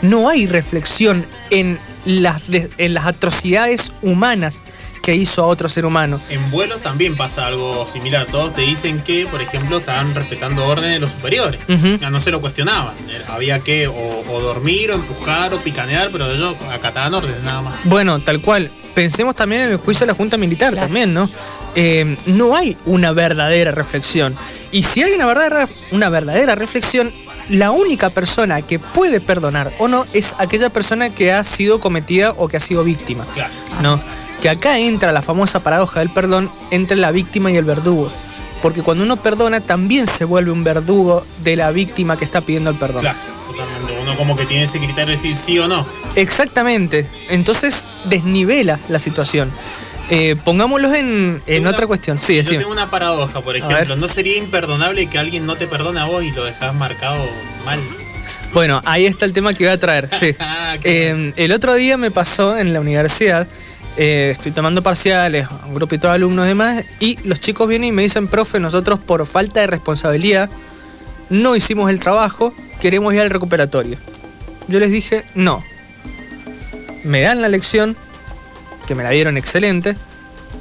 No 0.00 0.28
hay 0.28 0.46
reflexión 0.46 1.26
en 1.50 1.76
las, 2.04 2.48
de- 2.48 2.70
en 2.78 2.94
las 2.94 3.04
atrocidades 3.06 3.90
humanas 4.00 4.62
que 5.02 5.16
hizo 5.16 5.42
a 5.42 5.46
otro 5.48 5.68
ser 5.68 5.86
humano. 5.86 6.20
En 6.30 6.52
vuelos 6.52 6.78
también 6.80 7.16
pasa 7.16 7.48
algo 7.48 7.84
similar. 7.92 8.28
Todos 8.30 8.54
te 8.54 8.60
dicen 8.62 9.00
que, 9.02 9.26
por 9.26 9.42
ejemplo, 9.42 9.78
estaban 9.78 10.14
respetando 10.14 10.64
órdenes 10.64 10.92
de 10.94 11.00
los 11.00 11.10
superiores. 11.10 11.60
Ujú. 11.68 11.96
Ya 12.00 12.10
no 12.10 12.20
se 12.20 12.30
lo 12.30 12.40
cuestionaban. 12.40 12.94
Eh, 13.08 13.20
Había 13.28 13.58
que 13.58 13.88
o, 13.88 13.92
o 14.30 14.40
dormir, 14.40 14.92
o 14.92 14.94
empujar, 14.94 15.52
o 15.52 15.58
picanear, 15.58 16.10
pero 16.12 16.30
ellos 16.30 16.54
acataban 16.70 17.12
órdenes 17.12 17.42
nada 17.42 17.60
más. 17.62 17.78
Bueno, 17.84 18.20
tal 18.20 18.40
cual. 18.40 18.70
Pensemos 18.94 19.36
también 19.36 19.62
en 19.62 19.70
el 19.72 19.76
juicio 19.76 20.06
de 20.06 20.12
la 20.12 20.16
Junta 20.16 20.36
Militar 20.36 20.72
Claro. 20.72 20.86
también, 20.86 21.14
¿no? 21.14 21.28
Eh, 21.74 22.16
no 22.26 22.56
hay 22.56 22.76
una 22.86 23.12
verdadera 23.12 23.70
reflexión. 23.70 24.36
Y 24.72 24.82
si 24.82 25.02
hay 25.02 25.12
una 25.12 25.26
verdadera, 25.26 25.68
una 25.92 26.08
verdadera 26.08 26.54
reflexión, 26.54 27.12
la 27.48 27.70
única 27.70 28.10
persona 28.10 28.62
que 28.62 28.78
puede 28.78 29.20
perdonar 29.20 29.72
o 29.78 29.88
no 29.88 30.04
es 30.12 30.34
aquella 30.38 30.70
persona 30.70 31.10
que 31.10 31.32
ha 31.32 31.42
sido 31.44 31.80
cometida 31.80 32.32
o 32.36 32.48
que 32.48 32.56
ha 32.56 32.60
sido 32.60 32.84
víctima. 32.84 33.24
Claro. 33.34 33.52
¿no? 33.82 34.00
Que 34.42 34.50
acá 34.50 34.78
entra 34.78 35.12
la 35.12 35.22
famosa 35.22 35.60
paradoja 35.60 36.00
del 36.00 36.10
perdón 36.10 36.50
entre 36.70 36.96
la 36.96 37.10
víctima 37.10 37.50
y 37.50 37.56
el 37.56 37.64
verdugo. 37.64 38.10
Porque 38.62 38.82
cuando 38.82 39.04
uno 39.04 39.16
perdona 39.16 39.60
también 39.60 40.06
se 40.06 40.24
vuelve 40.24 40.50
un 40.50 40.64
verdugo 40.64 41.24
de 41.44 41.56
la 41.56 41.70
víctima 41.70 42.16
que 42.16 42.24
está 42.24 42.40
pidiendo 42.40 42.70
el 42.70 42.76
perdón. 42.76 43.02
Claro, 43.02 43.18
totalmente. 43.46 44.02
Uno 44.02 44.16
como 44.16 44.36
que 44.36 44.46
tiene 44.46 44.64
ese 44.64 44.78
criterio 44.78 45.06
de 45.06 45.12
decir 45.12 45.36
sí 45.36 45.58
o 45.58 45.68
no. 45.68 45.86
Exactamente. 46.16 47.08
Entonces 47.28 47.84
desnivela 48.06 48.80
la 48.88 48.98
situación. 48.98 49.50
Eh, 50.10 50.36
pongámoslo 50.44 50.94
en, 50.94 51.42
en 51.46 51.60
Una- 51.62 51.70
otra 51.70 51.86
cuestión. 51.86 52.18
Sí, 52.18 52.34
Yo 52.34 52.38
decime. 52.38 52.58
tengo 52.60 52.72
una 52.72 52.90
paradoja, 52.90 53.40
por 53.42 53.56
ejemplo. 53.56 53.94
¿No 53.96 54.08
sería 54.08 54.36
imperdonable 54.38 55.06
que 55.08 55.18
alguien 55.18 55.44
no 55.46 55.56
te 55.56 55.66
perdone 55.66 56.00
a 56.00 56.04
vos 56.06 56.24
y 56.24 56.30
lo 56.32 56.44
dejas 56.44 56.74
marcado 56.74 57.26
mal? 57.64 57.78
Bueno, 58.54 58.80
ahí 58.86 59.04
está 59.04 59.26
el 59.26 59.34
tema 59.34 59.52
que 59.52 59.64
iba 59.64 59.72
a 59.72 59.78
traer. 59.78 60.08
Sí. 60.18 60.34
Ah, 60.40 60.76
Eh, 60.82 61.32
el 61.36 61.52
otro 61.52 61.74
día 61.74 61.96
me 61.98 62.10
pasó 62.10 62.56
en 62.56 62.72
la 62.72 62.80
universidad. 62.80 63.46
eh, 63.98 64.30
estoy 64.32 64.52
tomando 64.52 64.80
parciales, 64.82 65.48
un 65.66 65.74
grupito 65.74 66.06
de 66.08 66.14
alumnos 66.14 66.46
y 66.46 66.48
demás, 66.48 66.84
y 67.00 67.18
los 67.24 67.40
chicos 67.40 67.68
vienen 67.68 67.88
y 67.88 67.92
me 67.92 68.02
dicen, 68.02 68.28
profe, 68.28 68.60
nosotros 68.60 69.00
por 69.00 69.26
falta 69.26 69.60
de 69.60 69.66
responsabilidad 69.66 70.48
no 71.30 71.56
hicimos 71.56 71.90
el 71.90 71.98
trabajo, 72.00 72.54
queremos 72.80 73.12
ir 73.12 73.20
al 73.20 73.28
recuperatorio. 73.30 73.98
Yo 74.68 74.78
les 74.78 74.90
dije, 74.92 75.24
no. 75.34 75.62
Me 77.04 77.20
dan 77.22 77.42
la 77.42 77.48
lección, 77.48 77.96
que 78.88 78.94
me 78.94 79.02
la 79.02 79.10
dieron 79.10 79.36
excelente, 79.36 79.96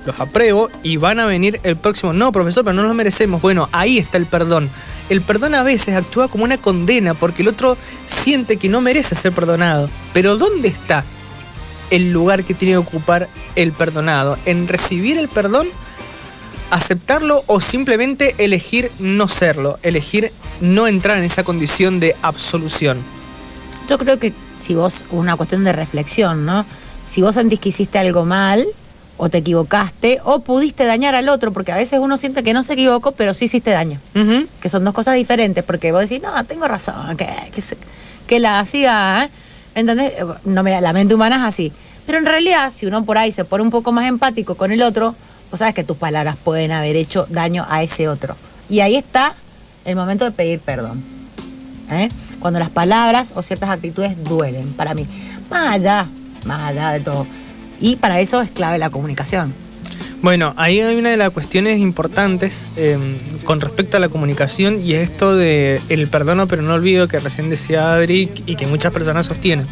los 0.06 0.20
apruebo 0.20 0.70
y 0.84 0.98
van 0.98 1.20
a 1.20 1.26
venir 1.26 1.62
el 1.64 1.78
próximo. 1.78 2.12
No, 2.12 2.32
profesor, 2.34 2.66
pero 2.66 2.74
no 2.74 2.84
lo 2.84 2.94
merecemos. 2.94 3.42
Bueno, 3.42 3.70
ahí 3.72 3.98
está 3.98 4.18
el 4.18 4.26
perdón. 4.26 4.70
El 5.10 5.22
perdón 5.22 5.56
a 5.56 5.64
veces 5.64 5.96
actúa 5.96 6.28
como 6.28 6.44
una 6.44 6.58
condena 6.58 7.14
porque 7.14 7.42
el 7.42 7.48
otro 7.48 7.78
siente 8.06 8.58
que 8.58 8.68
no 8.68 8.82
merece 8.82 9.16
ser 9.16 9.32
perdonado. 9.32 9.90
Pero 10.14 10.38
¿dónde 10.38 10.68
está 10.68 11.06
el 11.90 12.12
lugar 12.12 12.44
que 12.44 12.54
tiene 12.54 12.74
que 12.74 12.78
ocupar 12.78 13.30
el 13.56 13.72
perdonado? 13.72 14.38
¿En 14.46 14.68
recibir 14.68 15.18
el 15.18 15.30
perdón? 15.30 15.70
¿Aceptarlo 16.70 17.46
o 17.48 17.62
simplemente 17.62 18.36
elegir 18.40 18.92
no 19.00 19.30
serlo? 19.30 19.80
Elegir 19.84 20.34
no 20.60 20.88
entrar 20.88 21.18
en 21.18 21.24
esa 21.24 21.46
condición 21.46 22.02
de 22.02 22.14
absolución. 22.22 22.98
Yo 23.90 23.98
creo 23.98 24.20
que 24.20 24.34
si 24.58 24.76
vos, 24.76 25.06
una 25.12 25.38
cuestión 25.38 25.64
de 25.64 25.72
reflexión, 25.72 26.46
¿no? 26.46 26.66
Si 27.08 27.22
vos 27.22 27.36
sentís 27.36 27.60
que 27.60 27.70
hiciste 27.70 27.98
algo 28.00 28.26
mal, 28.26 28.66
o 29.18 29.30
te 29.30 29.40
equivocaste, 29.40 30.20
o 30.26 30.40
pudiste 30.42 30.86
dañar 30.86 31.16
al 31.16 31.30
otro, 31.30 31.52
porque 31.52 31.72
a 31.72 31.76
veces 31.78 32.00
uno 32.00 32.18
siente 32.18 32.44
que 32.44 32.54
no 32.54 32.62
se 32.64 32.74
equivocó, 32.74 33.14
pero 33.14 33.34
sí 33.34 33.46
hiciste 33.46 33.72
daño. 33.72 34.00
Que 34.62 34.70
son 34.70 34.84
dos 34.84 34.94
cosas 34.94 35.16
diferentes, 35.16 35.64
porque 35.64 35.92
vos 35.92 36.02
decís, 36.02 36.22
no, 36.22 36.44
tengo 36.46 36.68
razón, 36.68 37.18
que, 37.18 37.28
que, 37.54 37.62
se- 37.62 37.78
que 38.28 38.40
la 38.40 38.60
hacía, 38.60 39.24
¿eh? 39.26 39.30
¿entendés? 39.74 40.12
Eh, 40.20 40.26
No 40.46 40.62
me, 40.64 40.80
la 40.82 40.94
mente 40.94 41.16
humana 41.16 41.38
es 41.38 41.44
así. 41.44 41.72
Pero 42.06 42.20
en 42.20 42.26
realidad, 42.26 42.72
si 42.72 42.86
uno 42.86 43.04
por 43.06 43.18
ahí 43.18 43.32
se 43.32 43.44
pone 43.44 43.64
un 43.64 43.70
poco 43.72 43.92
más 43.92 44.08
empático 44.08 44.56
con 44.56 44.72
el 44.72 44.82
otro, 44.84 45.16
vos 45.50 45.60
sabes 45.60 45.74
que 45.74 45.84
tus 45.84 45.98
palabras 45.98 46.36
pueden 46.44 46.72
haber 46.72 46.96
hecho 46.96 47.26
daño 47.30 47.66
a 47.70 47.82
ese 47.84 48.08
otro. 48.08 48.36
Y 48.70 48.82
ahí 48.82 48.96
está 48.96 49.34
el 49.86 49.96
momento 49.96 50.26
de 50.26 50.32
pedir 50.32 50.60
perdón. 50.60 51.04
¿eh? 51.90 52.10
Cuando 52.40 52.60
las 52.60 52.70
palabras 52.70 53.32
o 53.36 53.42
ciertas 53.42 53.70
actitudes 53.72 54.22
duelen, 54.24 54.74
para 54.74 54.94
mí. 54.94 55.06
Más 55.50 55.74
allá, 55.76 56.06
más 56.46 56.70
allá 56.70 56.92
de 56.92 57.00
todo. 57.00 57.28
Y 57.80 57.98
para 57.98 58.20
eso 58.20 58.42
es 58.42 58.50
clave 58.50 58.78
la 58.78 58.90
comunicación. 58.90 59.54
Bueno, 60.22 60.54
ahí 60.58 60.82
hay 60.82 60.96
una 60.96 61.10
de 61.10 61.18
las 61.18 61.30
cuestiones 61.30 61.80
importantes 61.80 62.68
eh, 62.76 62.98
con 63.44 63.62
respecto 63.62 63.98
a 63.98 64.00
la 64.00 64.10
comunicación 64.10 64.82
y 64.82 64.94
es 64.94 65.12
esto 65.12 65.36
de 65.36 65.80
el 65.90 66.08
perdono 66.08 66.48
pero 66.48 66.64
no 66.64 66.74
olvido 66.74 67.08
que 67.08 67.20
recién 67.20 67.52
decía 67.52 67.92
Adri 67.92 68.30
y 68.48 68.56
que 68.56 68.66
muchas 68.66 68.92
personas 68.92 69.28
sostienen. 69.28 69.68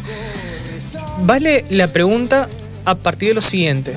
Vale 1.24 1.64
la 1.70 1.88
pregunta 1.88 2.48
a 2.84 2.94
partir 2.94 3.30
de 3.30 3.34
lo 3.34 3.40
siguiente. 3.40 3.94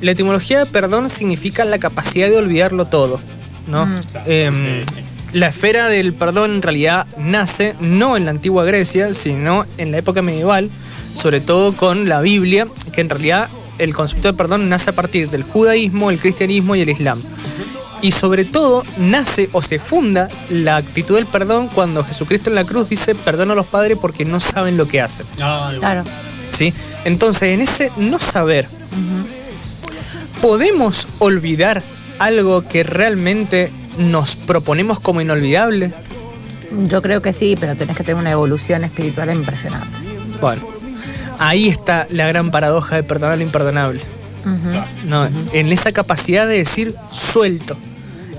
La 0.00 0.12
etimología 0.12 0.60
de 0.60 0.66
perdón 0.66 1.10
significa 1.10 1.64
la 1.64 1.78
capacidad 1.78 2.30
de 2.30 2.36
olvidarlo 2.36 2.84
todo, 2.84 3.20
¿no? 3.66 3.86
Mm. 3.86 4.00
Em. 4.26 4.84
La 5.32 5.48
esfera 5.48 5.88
del 5.88 6.14
perdón 6.14 6.54
en 6.54 6.62
realidad 6.62 7.06
nace 7.18 7.74
no 7.80 8.16
en 8.16 8.24
la 8.24 8.30
antigua 8.30 8.64
Grecia, 8.64 9.12
sino 9.12 9.66
en 9.76 9.90
la 9.90 9.98
época 9.98 10.22
medieval, 10.22 10.70
sobre 11.14 11.40
todo 11.40 11.76
con 11.76 12.08
la 12.08 12.20
Biblia, 12.20 12.66
que 12.92 13.02
en 13.02 13.10
realidad 13.10 13.48
el 13.78 13.94
concepto 13.94 14.28
de 14.28 14.34
perdón 14.34 14.68
nace 14.68 14.90
a 14.90 14.94
partir 14.94 15.28
del 15.28 15.42
judaísmo, 15.42 16.10
el 16.10 16.18
cristianismo 16.18 16.76
y 16.76 16.80
el 16.80 16.88
islam. 16.88 17.22
Y 18.00 18.12
sobre 18.12 18.44
todo 18.44 18.84
nace 18.96 19.50
o 19.52 19.60
se 19.60 19.78
funda 19.78 20.28
la 20.48 20.76
actitud 20.76 21.16
del 21.16 21.26
perdón 21.26 21.68
cuando 21.68 22.04
Jesucristo 22.04 22.48
en 22.48 22.54
la 22.54 22.64
cruz 22.64 22.88
dice 22.88 23.14
perdona 23.14 23.52
a 23.52 23.56
los 23.56 23.66
padres 23.66 23.98
porque 24.00 24.24
no 24.24 24.40
saben 24.40 24.76
lo 24.76 24.88
que 24.88 25.00
hacen. 25.00 25.26
Ay, 25.40 25.78
Claro. 25.78 26.04
¿sí? 26.56 26.72
Entonces, 27.04 27.54
en 27.54 27.60
ese 27.60 27.92
no 27.96 28.18
saber, 28.18 28.66
¿podemos 30.40 31.06
olvidar 31.18 31.82
algo 32.18 32.66
que 32.66 32.82
realmente 32.82 33.70
nos 33.98 34.36
proponemos 34.36 35.00
como 35.00 35.20
inolvidable? 35.20 35.92
Yo 36.88 37.02
creo 37.02 37.20
que 37.22 37.32
sí, 37.32 37.56
pero 37.58 37.76
tenés 37.76 37.96
que 37.96 38.04
tener 38.04 38.20
una 38.20 38.30
evolución 38.30 38.84
espiritual 38.84 39.30
impresionante. 39.30 39.98
Bueno, 40.40 40.62
ahí 41.38 41.68
está 41.68 42.06
la 42.10 42.26
gran 42.28 42.50
paradoja 42.50 42.96
de 42.96 43.02
perdonar 43.02 43.38
lo 43.38 43.44
imperdonable. 43.44 44.00
No, 45.04 45.28
en 45.52 45.72
esa 45.72 45.92
capacidad 45.92 46.46
de 46.46 46.56
decir 46.58 46.94
suelto. 47.12 47.76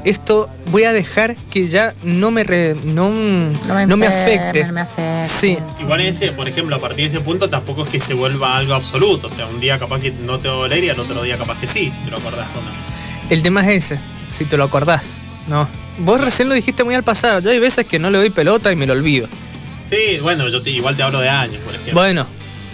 Esto 0.05 0.49
voy 0.71 0.83
a 0.85 0.93
dejar 0.93 1.35
que 1.51 1.67
ya 1.67 1.93
no 2.03 2.31
me 2.31 2.43
re- 2.45 2.75
no, 2.85 3.09
no 3.11 3.97
me, 3.97 4.05
enferme, 4.05 4.05
afecte. 4.07 4.63
No 4.65 4.73
me 4.73 4.81
afecte. 4.81 5.27
Sí, 5.27 5.57
Igual 5.81 6.01
ese, 6.01 6.31
por 6.31 6.47
ejemplo, 6.47 6.73
a 6.77 6.79
partir 6.79 6.99
de 7.11 7.17
ese 7.17 7.19
punto 7.19 7.49
tampoco 7.49 7.83
es 7.83 7.89
que 7.89 7.99
se 7.99 8.13
vuelva 8.13 8.55
algo 8.55 8.73
absoluto. 8.75 9.27
O 9.27 9.29
sea, 9.29 9.45
un 9.47 9.59
día 9.59 9.77
capaz 9.77 9.99
que 9.99 10.11
no 10.11 10.39
te 10.39 10.47
va 10.47 10.53
a 10.53 10.57
doler 10.57 10.83
y 10.85 10.89
al 10.89 10.99
otro 10.99 11.21
día 11.21 11.37
capaz 11.37 11.59
que 11.59 11.67
sí, 11.67 11.91
si 11.91 11.97
te 11.99 12.09
lo 12.11 12.17
acordás 12.17 12.47
o 12.55 12.61
no. 12.61 13.29
el 13.29 13.43
tema 13.43 13.61
es 13.69 13.83
ese, 13.91 13.99
si 14.31 14.45
te 14.45 14.55
lo 14.55 14.63
acordás. 14.63 15.17
No. 15.49 15.67
Vos 15.99 16.21
recién 16.21 16.47
lo 16.47 16.55
dijiste 16.55 16.83
muy 16.83 16.95
al 16.95 17.03
pasar. 17.03 17.41
Yo 17.43 17.49
hay 17.49 17.59
veces 17.59 17.85
que 17.85 17.99
no 17.99 18.09
le 18.09 18.17
doy 18.19 18.29
pelota 18.29 18.71
y 18.71 18.75
me 18.75 18.85
lo 18.85 18.93
olvido. 18.93 19.27
Sí, 19.85 20.19
bueno, 20.21 20.47
yo 20.47 20.61
te- 20.61 20.69
igual 20.69 20.95
te 20.95 21.03
hablo 21.03 21.19
de 21.19 21.29
años, 21.29 21.61
por 21.65 21.73
ejemplo. 21.73 21.93
Bueno, 21.95 22.25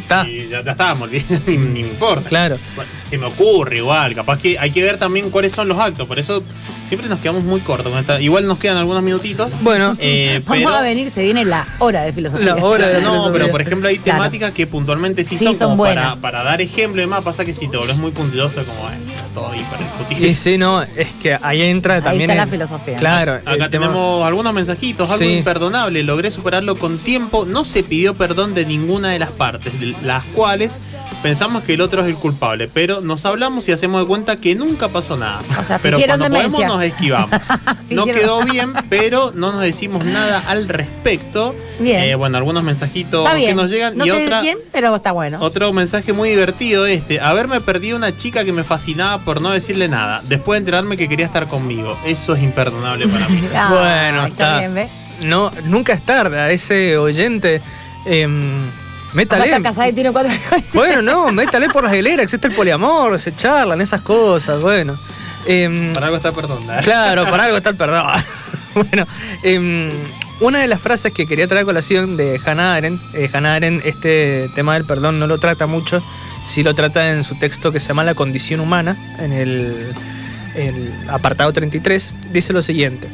está. 0.02 0.28
Y 0.28 0.48
ya, 0.50 0.62
ya 0.62 0.72
estábamos, 0.72 1.10
ni, 1.48 1.58
ni 1.58 1.58
me 1.84 1.90
importa. 1.90 2.28
Claro. 2.30 2.58
Bueno, 2.76 2.92
se 3.02 3.18
me 3.18 3.26
ocurre 3.26 3.78
igual, 3.78 4.14
capaz 4.14 4.38
que 4.40 4.60
hay 4.60 4.70
que 4.70 4.84
ver 4.84 4.98
también 4.98 5.30
cuáles 5.30 5.54
son 5.54 5.68
los 5.70 5.80
actos, 5.80 6.08
por 6.08 6.20
eso 6.20 6.44
siempre 6.88 7.10
nos 7.10 7.20
quedamos 7.20 7.44
muy 7.44 7.62
cortos 7.62 7.92
con 7.92 8.00
esta. 8.00 8.22
Igual 8.22 8.48
nos 8.48 8.58
quedan 8.58 8.78
algunos 8.78 9.02
minutitos. 9.04 9.52
Bueno, 9.62 9.96
eh, 10.00 10.42
Vamos 10.46 10.64
pero, 10.64 10.76
a 10.76 10.82
venir, 10.82 11.10
se 11.12 11.24
viene 11.24 11.44
la 11.46 11.66
hora 11.80 12.04
de 12.04 12.14
filosofía. 12.14 12.56
La 12.56 12.64
hora 12.66 12.88
de 12.88 13.02
No, 13.02 13.10
filosofía. 13.12 13.34
pero 13.34 13.52
por 13.52 13.62
ejemplo 13.62 13.90
hay 13.90 13.98
Claro. 13.98 14.20
temáticas 14.20 14.52
que 14.54 14.68
puntualmente 14.68 15.24
sí, 15.24 15.38
Sí, 15.38 15.46
son, 15.46 15.56
son 15.56 15.66
como 15.72 15.78
buenas. 15.78 16.06
para, 16.16 16.22
para 16.22 16.44
dar 16.44 16.62
ejemplo 16.62 17.02
y 17.02 17.06
demás. 17.06 17.24
Pasa 17.24 17.44
que 17.46 17.54
si 17.54 17.68
te 17.70 17.78
volvés 17.78 17.98
muy 17.98 18.12
puntilloso, 18.12 18.64
como 18.64 18.88
eh, 18.90 18.94
todo 19.34 19.54
hiper 19.56 19.80
discutible. 19.80 20.28
y 20.28 20.36
sí, 20.36 20.58
no, 20.58 20.82
es 20.84 21.08
que 21.22 21.38
ahí 21.42 21.62
entra 21.64 21.96
Ahí 21.96 22.02
también. 22.02 22.30
está 22.30 22.46
la 22.46 22.52
filosofía. 22.52 22.98
Claro. 22.98 23.34
Acá 23.34 23.70
tema- 23.70 23.70
tenemos 23.70 24.26
algunos 24.26 24.54
mensajitos, 24.54 25.10
algo 25.12 25.24
Sí. 25.24 25.38
imperdonable, 25.38 26.04
logré 26.04 26.32
superarlo 26.32 26.78
con 26.78 26.98
tiempo, 26.98 27.46
no 27.46 27.66
se 27.66 27.84
pidió 27.84 28.14
perdón 28.16 28.54
de 28.54 28.66
ninguna 28.66 29.10
de 29.10 29.20
las 29.20 29.32
partes, 29.32 29.80
de 29.80 29.96
las 30.04 30.24
cuales 30.26 30.80
pensamos 31.26 31.64
que 31.64 31.74
el 31.74 31.82
otro 31.82 32.04
es 32.04 32.08
el 32.08 32.18
culpable, 32.18 32.70
pero 32.72 33.02
nos 33.02 33.26
hablamos 33.26 33.68
y 33.68 33.72
hacemos 33.72 34.00
de 34.00 34.06
cuenta 34.06 34.36
que 34.36 34.54
nunca 34.54 34.90
pasó 34.90 35.18
nada. 35.18 35.42
O 35.60 35.64
sea, 35.64 35.80
pero 35.80 35.98
cuando 35.98 36.26
podemos 36.30 36.52
demencia. 36.52 36.68
nos 36.68 36.84
esquivamos. 36.84 37.32
no 37.90 38.06
quedó 38.06 38.44
bien, 38.44 38.72
pero 38.92 39.32
no 39.34 39.52
nos 39.52 39.62
decimos 39.62 40.06
nada 40.06 40.44
al 40.48 40.68
respecto. 40.68 41.56
Bien. 41.80 42.04
Eh, 42.04 42.14
bueno, 42.14 42.38
algunos 42.38 42.64
mensajitos 42.64 43.28
que 43.32 43.56
nos 43.56 43.72
llegan 43.72 43.98
no 43.98 44.06
y 44.06 44.10
sé 44.12 44.26
otra... 44.26 44.38
de 44.38 44.44
quién, 44.44 44.58
pero 44.72 44.96
está 44.96 45.14
bueno. 45.14 45.40
Otro 45.42 45.74
mensaje 45.74 46.14
muy 46.14 46.30
divertido 46.30 46.86
este. 46.86 47.20
Haberme 47.20 47.60
perdido 47.60 47.98
una 47.98 48.16
chica 48.16 48.46
que 48.46 48.54
me 48.54 48.64
fascinaba 48.64 49.26
por 49.26 49.42
no 49.42 49.50
decirle 49.50 49.88
nada. 49.88 50.22
Después 50.28 50.58
de 50.58 50.60
enterarme 50.60 50.96
que 50.96 51.10
quería 51.10 51.26
estar 51.26 51.48
conmigo. 51.48 51.98
Eso 52.06 52.36
es 52.36 52.44
imperdonable 52.44 53.08
para 53.08 53.28
mí. 53.30 53.42
Ah, 53.56 53.70
Bueno, 53.72 54.28
está 54.28 54.58
está. 54.58 54.60
bien, 54.60 54.76
¿ves? 54.76 54.90
No, 55.24 55.52
nunca 55.66 55.94
es 55.94 56.04
tarde 56.04 56.40
a 56.40 56.52
ese 56.52 57.00
oyente. 57.00 57.64
em, 58.06 58.70
métale. 59.16 59.46
está 59.46 59.62
casada 59.62 59.88
y 59.90 59.94
tiene 59.94 60.12
cuatro 60.12 60.32
hijos. 60.54 60.74
Bueno, 60.74 61.02
no, 61.02 61.32
métale 61.32 61.70
por 61.70 61.84
las 61.84 61.94
hileras, 61.94 62.24
existe 62.24 62.48
el 62.48 62.54
poliamor, 62.54 63.20
se 63.20 63.36
charlan 63.36 63.82
esas 63.82 64.02
cosas, 64.02 64.60
bueno. 64.62 64.98
Em, 65.48 65.94
Para 65.94 66.08
algo 66.08 66.18
está 66.18 66.32
perdonada. 66.32 66.82
Claro, 66.82 67.26
para 67.26 67.46
algo 67.46 67.58
está 67.58 67.70
el 67.70 67.76
perdón. 67.76 68.06
bueno, 68.76 69.08
em, 69.44 69.90
una 70.42 70.60
de 70.60 70.68
las 70.68 70.82
frases 70.82 71.14
que 71.14 71.28
quería 71.28 71.48
traer 71.48 71.64
a 71.64 71.66
colación 71.66 72.18
de 72.18 72.40
Hannah 72.44 72.76
Arendt, 72.76 73.02
eh, 73.16 73.30
Hannah 73.32 73.56
Arendt 73.56 73.86
este 73.86 74.50
tema 74.56 74.74
del 74.74 74.86
perdón 74.86 75.20
no 75.20 75.28
lo 75.28 75.38
trata 75.38 75.66
mucho, 75.66 76.04
sí 76.46 76.64
lo 76.64 76.74
trata 76.74 77.12
en 77.12 77.24
su 77.24 77.36
texto 77.36 77.72
que 77.72 77.80
se 77.80 77.88
llama 77.90 78.04
La 78.04 78.16
condición 78.16 78.60
humana, 78.60 78.98
en 79.20 79.34
el, 79.34 79.94
el 80.56 80.94
apartado 81.10 81.54
33, 81.54 82.14
dice 82.32 82.54
lo 82.54 82.62
siguiente. 82.62 83.08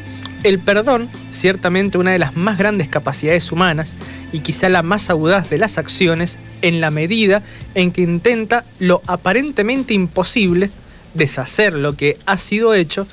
El 0.43 0.57
perdón, 0.57 1.07
ciertamente 1.29 1.99
una 1.99 2.11
de 2.11 2.19
las 2.19 2.35
más 2.35 2.57
grandes 2.57 2.87
capacidades 2.87 3.51
humanas 3.51 3.93
y 4.31 4.39
quizá 4.39 4.69
la 4.69 4.81
más 4.81 5.11
audaz 5.11 5.49
de 5.51 5.59
las 5.59 5.77
acciones, 5.77 6.39
en 6.63 6.81
la 6.81 6.89
medida 6.89 7.43
en 7.75 7.91
que 7.91 8.01
intenta 8.01 8.65
lo 8.79 9.01
aparentemente 9.05 9.93
imposible, 9.93 10.71
deshacer 11.13 11.73
lo 11.73 11.95
que 11.95 12.17
ha 12.25 12.37
sido 12.37 12.73
hecho, 12.73 13.05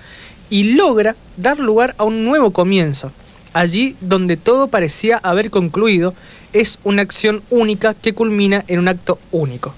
y 0.48 0.72
logra 0.74 1.16
dar 1.36 1.58
lugar 1.58 1.94
a 1.98 2.04
un 2.04 2.24
nuevo 2.24 2.50
comienzo. 2.52 3.12
Allí 3.52 3.94
donde 4.00 4.38
todo 4.38 4.68
parecía 4.68 5.18
haber 5.18 5.50
concluido, 5.50 6.14
es 6.54 6.78
una 6.84 7.02
acción 7.02 7.42
única 7.50 7.92
que 7.92 8.14
culmina 8.14 8.64
en 8.68 8.78
un 8.78 8.88
acto 8.88 9.18
único. 9.32 9.74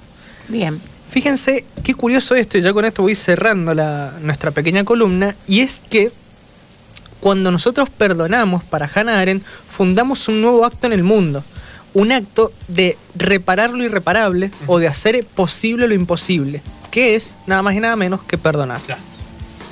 Bien. 0.46 0.80
Fíjense 1.08 1.64
qué 1.82 1.94
curioso 1.94 2.36
esto, 2.36 2.58
y 2.58 2.62
ya 2.62 2.72
con 2.72 2.84
esto 2.84 3.02
voy 3.02 3.16
cerrando 3.16 3.74
la- 3.74 4.12
nuestra 4.22 4.52
pequeña 4.52 4.84
columna, 4.84 5.34
y 5.48 5.60
es 5.60 5.82
que 5.90 6.12
cuando 7.20 7.50
nosotros 7.50 7.88
perdonamos 7.90 8.64
para 8.64 8.90
Hannah 8.92 9.20
Arendt, 9.20 9.44
fundamos 9.68 10.28
un 10.28 10.40
nuevo 10.40 10.64
acto 10.64 10.86
en 10.86 10.92
el 10.92 11.02
mundo. 11.02 11.44
Un 11.92 12.12
acto 12.12 12.52
de 12.68 12.96
reparar 13.16 13.70
lo 13.70 13.82
irreparable 13.84 14.50
o 14.66 14.78
de 14.78 14.88
hacer 14.88 15.24
posible 15.24 15.88
lo 15.88 15.94
imposible, 15.94 16.62
que 16.90 17.16
es 17.16 17.36
nada 17.46 17.62
más 17.62 17.74
y 17.74 17.80
nada 17.80 17.96
menos 17.96 18.22
que 18.22 18.38
perdonar. 18.38 18.80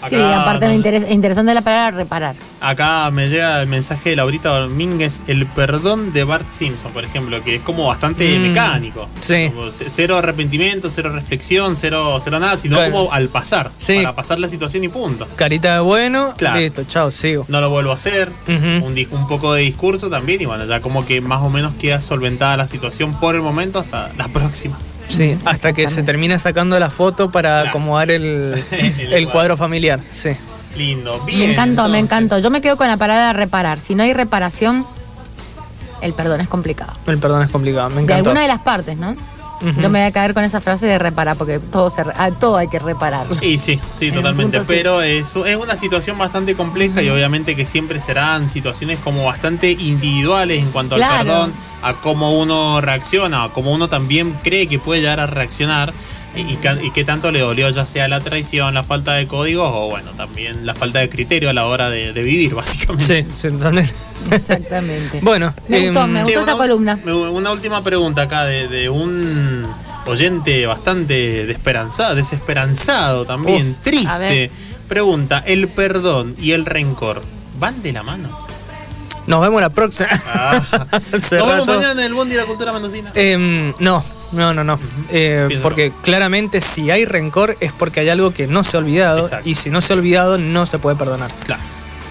Sí, 0.08 0.16
aparte 0.16 0.66
me 0.68 0.74
interesa, 0.74 1.08
interesante 1.10 1.54
la 1.54 1.62
palabra 1.62 1.96
reparar. 1.96 2.36
Acá 2.60 3.10
me 3.10 3.28
llega 3.28 3.60
el 3.62 3.68
mensaje 3.68 4.10
de 4.10 4.16
Laurita 4.16 4.48
Domínguez, 4.60 5.22
el 5.26 5.46
perdón 5.46 6.12
de 6.12 6.24
Bart 6.24 6.50
Simpson, 6.50 6.92
por 6.92 7.04
ejemplo, 7.04 7.42
que 7.42 7.56
es 7.56 7.62
como 7.62 7.86
bastante 7.86 8.38
Mm, 8.38 8.42
mecánico. 8.42 9.08
sí. 9.20 9.50
Como 9.54 9.70
cero 9.70 10.16
arrepentimiento, 10.18 10.90
cero 10.90 11.10
reflexión, 11.12 11.76
cero, 11.76 12.18
cero 12.22 12.38
nada, 12.40 12.56
sino 12.56 12.76
Claro. 12.76 12.92
como 12.92 13.12
al 13.12 13.28
pasar. 13.28 13.70
Sí. 13.78 13.96
Para 13.96 14.14
pasar 14.14 14.38
la 14.38 14.48
situación 14.48 14.84
y 14.84 14.88
punto. 14.88 15.26
Carita 15.36 15.74
de 15.74 15.80
bueno, 15.80 16.34
Claro. 16.36 16.58
listo, 16.60 16.84
chao, 16.84 17.10
sigo. 17.10 17.44
No 17.48 17.60
lo 17.60 17.70
vuelvo 17.70 17.92
a 17.92 17.94
hacer. 17.94 18.30
Un, 18.48 19.06
un 19.10 19.26
poco 19.26 19.52
de 19.54 19.62
discurso 19.62 20.10
también 20.10 20.40
y 20.40 20.44
bueno, 20.46 20.64
ya 20.64 20.80
como 20.80 21.04
que 21.06 21.20
más 21.20 21.42
o 21.42 21.50
menos 21.50 21.72
queda 21.78 22.00
solventada 22.00 22.56
la 22.56 22.66
situación 22.66 23.14
por 23.18 23.34
el 23.34 23.42
momento 23.42 23.78
hasta 23.78 24.10
la 24.16 24.28
próxima. 24.28 24.78
Sí, 25.08 25.36
hasta 25.44 25.72
que 25.72 25.88
se 25.88 26.02
termina 26.02 26.38
sacando 26.38 26.78
la 26.78 26.90
foto 26.90 27.30
para 27.30 27.54
Claro. 27.62 27.68
acomodar 27.70 28.10
el, 28.10 28.62
El 28.70 29.12
el 29.14 29.28
cuadro 29.28 29.56
familiar. 29.56 30.00
Sí. 30.12 30.30
Lindo, 30.76 31.18
bien. 31.24 31.38
me 31.40 31.52
encantó, 31.52 31.88
me 31.88 31.98
encantó. 31.98 32.38
Yo 32.38 32.50
me 32.50 32.60
quedo 32.60 32.76
con 32.76 32.86
la 32.88 32.96
palabra 32.96 33.32
reparar. 33.32 33.80
Si 33.80 33.94
no 33.94 34.02
hay 34.04 34.12
reparación, 34.12 34.86
el 36.02 36.12
perdón 36.12 36.40
es 36.40 36.48
complicado. 36.48 36.92
El 37.06 37.18
perdón 37.18 37.42
es 37.42 37.50
complicado, 37.50 37.88
me 37.88 37.96
De 37.96 38.02
encantó. 38.02 38.30
alguna 38.30 38.42
de 38.42 38.48
las 38.48 38.60
partes, 38.60 38.96
¿no? 38.96 39.16
Yo 39.60 39.88
me 39.90 39.98
voy 40.00 40.06
a 40.08 40.12
caer 40.12 40.34
con 40.34 40.44
esa 40.44 40.60
frase 40.60 40.86
de 40.86 40.98
reparar, 40.98 41.36
porque 41.36 41.58
todo, 41.58 41.90
se, 41.90 42.04
re- 42.04 42.12
ah, 42.16 42.30
todo 42.30 42.56
hay 42.56 42.68
que 42.68 42.78
reparar. 42.78 43.26
Y 43.42 43.58
sí, 43.58 43.80
sí, 43.98 44.06
En 44.08 44.14
totalmente. 44.14 44.58
punto 44.58 44.72
sí. 44.72 44.78
Pero 44.78 45.02
es, 45.02 45.34
es 45.46 45.56
una 45.56 45.76
situación 45.76 46.16
bastante 46.18 46.54
compleja 46.54 47.02
y 47.02 47.08
obviamente 47.10 47.56
que 47.56 47.64
siempre 47.66 47.98
serán 48.00 48.48
situaciones 48.48 48.98
como 49.00 49.24
bastante 49.24 49.72
individuales 49.72 50.58
en 50.62 50.70
cuanto 50.70 50.96
Claro. 50.96 51.14
al 51.14 51.26
perdón, 51.26 51.52
a 51.82 51.92
cómo 51.94 52.38
uno 52.38 52.80
reacciona, 52.80 53.44
a 53.44 53.48
cómo 53.50 53.72
uno 53.72 53.88
también 53.88 54.34
cree 54.42 54.66
que 54.68 54.78
puede 54.78 55.00
llegar 55.00 55.20
a 55.20 55.26
reaccionar 55.26 55.92
y, 56.40 56.90
qué 56.92 57.04
tanto 57.04 57.30
le 57.30 57.40
dolió, 57.40 57.68
ya 57.70 57.84
sea 57.86 58.08
la 58.08 58.20
traición, 58.20 58.74
la 58.74 58.82
falta 58.82 59.14
de 59.14 59.26
códigos 59.26 59.70
o 59.72 59.88
bueno, 59.88 60.10
también 60.12 60.64
la 60.66 60.74
falta 60.74 60.98
de 61.00 61.08
criterio 61.08 61.50
a 61.50 61.52
la 61.52 61.66
hora 61.66 61.90
de, 61.90 62.12
de 62.12 62.22
vivir, 62.22 62.54
básicamente. 62.54 63.24
Sí. 63.40 63.48
Exactamente. 64.30 65.20
Bueno, 65.22 65.54
Me 65.68 65.80
gustó, 65.86 66.04
em, 66.04 66.10
me 66.10 66.24
Sí, 66.24 66.32
gustó 66.32 66.40
esa 66.42 66.54
una- 66.54 66.64
columna. 66.64 66.98
Una 67.04 67.52
última 67.52 67.82
pregunta 67.82 68.22
acá 68.22 68.44
de, 68.44 68.68
de 68.68 68.88
un 68.88 69.66
oyente 70.06 70.66
bastante 70.66 71.46
desesperanzado, 71.46 72.14
desesperanzado 72.14 73.24
también, 73.26 73.76
a 73.78 73.82
triste. 73.82 74.18
ver. 74.18 74.50
Pregunta, 74.88 75.42
¿el 75.46 75.68
perdón 75.68 76.34
y 76.40 76.52
el 76.52 76.64
rencor 76.64 77.22
van 77.58 77.82
de 77.82 77.92
la 77.92 78.02
mano? 78.02 78.48
nos 79.26 79.42
vemos 79.42 79.60
la 79.60 79.68
próxima. 79.68 80.08
Ah. 80.28 80.58
Nos 81.12 81.28
vemos 81.30 81.66
mañana 81.66 81.92
en 81.92 81.98
el 82.00 82.14
Bondi 82.14 82.32
de 82.34 82.40
la 82.40 82.46
Cultura 82.46 82.72
Mendocina. 82.72 83.10
Em, 83.14 83.74
no, 83.78 84.02
no, 84.32 84.54
no, 84.54 84.64
no. 84.64 84.78
Eh, 85.10 85.60
porque 85.62 85.92
claramente 86.02 86.60
si 86.60 86.90
hay 86.90 87.04
rencor 87.04 87.56
es 87.60 87.72
porque 87.72 88.00
hay 88.00 88.08
algo 88.08 88.30
que 88.32 88.46
no 88.46 88.64
se 88.64 88.76
ha 88.76 88.80
olvidado 88.80 89.20
Exacto. 89.20 89.48
y 89.48 89.54
si 89.54 89.70
no 89.70 89.80
se 89.80 89.92
ha 89.92 89.96
olvidado 89.96 90.38
no 90.38 90.66
se 90.66 90.78
puede 90.78 90.96
perdonar. 90.96 91.32
Claro. 91.44 91.62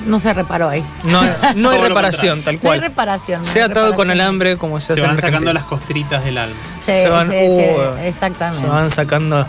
No 0.06 0.20
se 0.20 0.34
reparó 0.34 0.70
ahí. 0.70 0.84
No, 1.04 1.22
no 1.56 1.70
hay 1.72 1.82
reparación, 1.82 2.42
tal 2.44 2.56
No 2.56 2.60
hay 2.60 2.66
cual. 2.80 2.82
reparación. 2.82 3.42
no 3.42 3.48
Se 3.48 3.62
ha 3.62 3.66
atado 3.66 3.94
con 3.96 4.10
alambre 4.12 4.58
como 4.58 4.80
se, 4.80 4.94
Se 4.94 5.00
en 5.00 5.08
van 5.08 5.18
sacando 5.18 5.52
las 5.54 5.64
costritas 5.64 6.24
del 6.24 6.38
alma. 6.38 6.56
Sí, 6.80 6.92
Se 6.92 7.10
van- 7.10 7.30
sí, 7.32 7.38
sí, 7.38 7.66
uh, 7.76 8.04
exactamente. 8.06 8.66
Se 8.66 8.72
van 8.72 8.92
sacando 8.92 9.46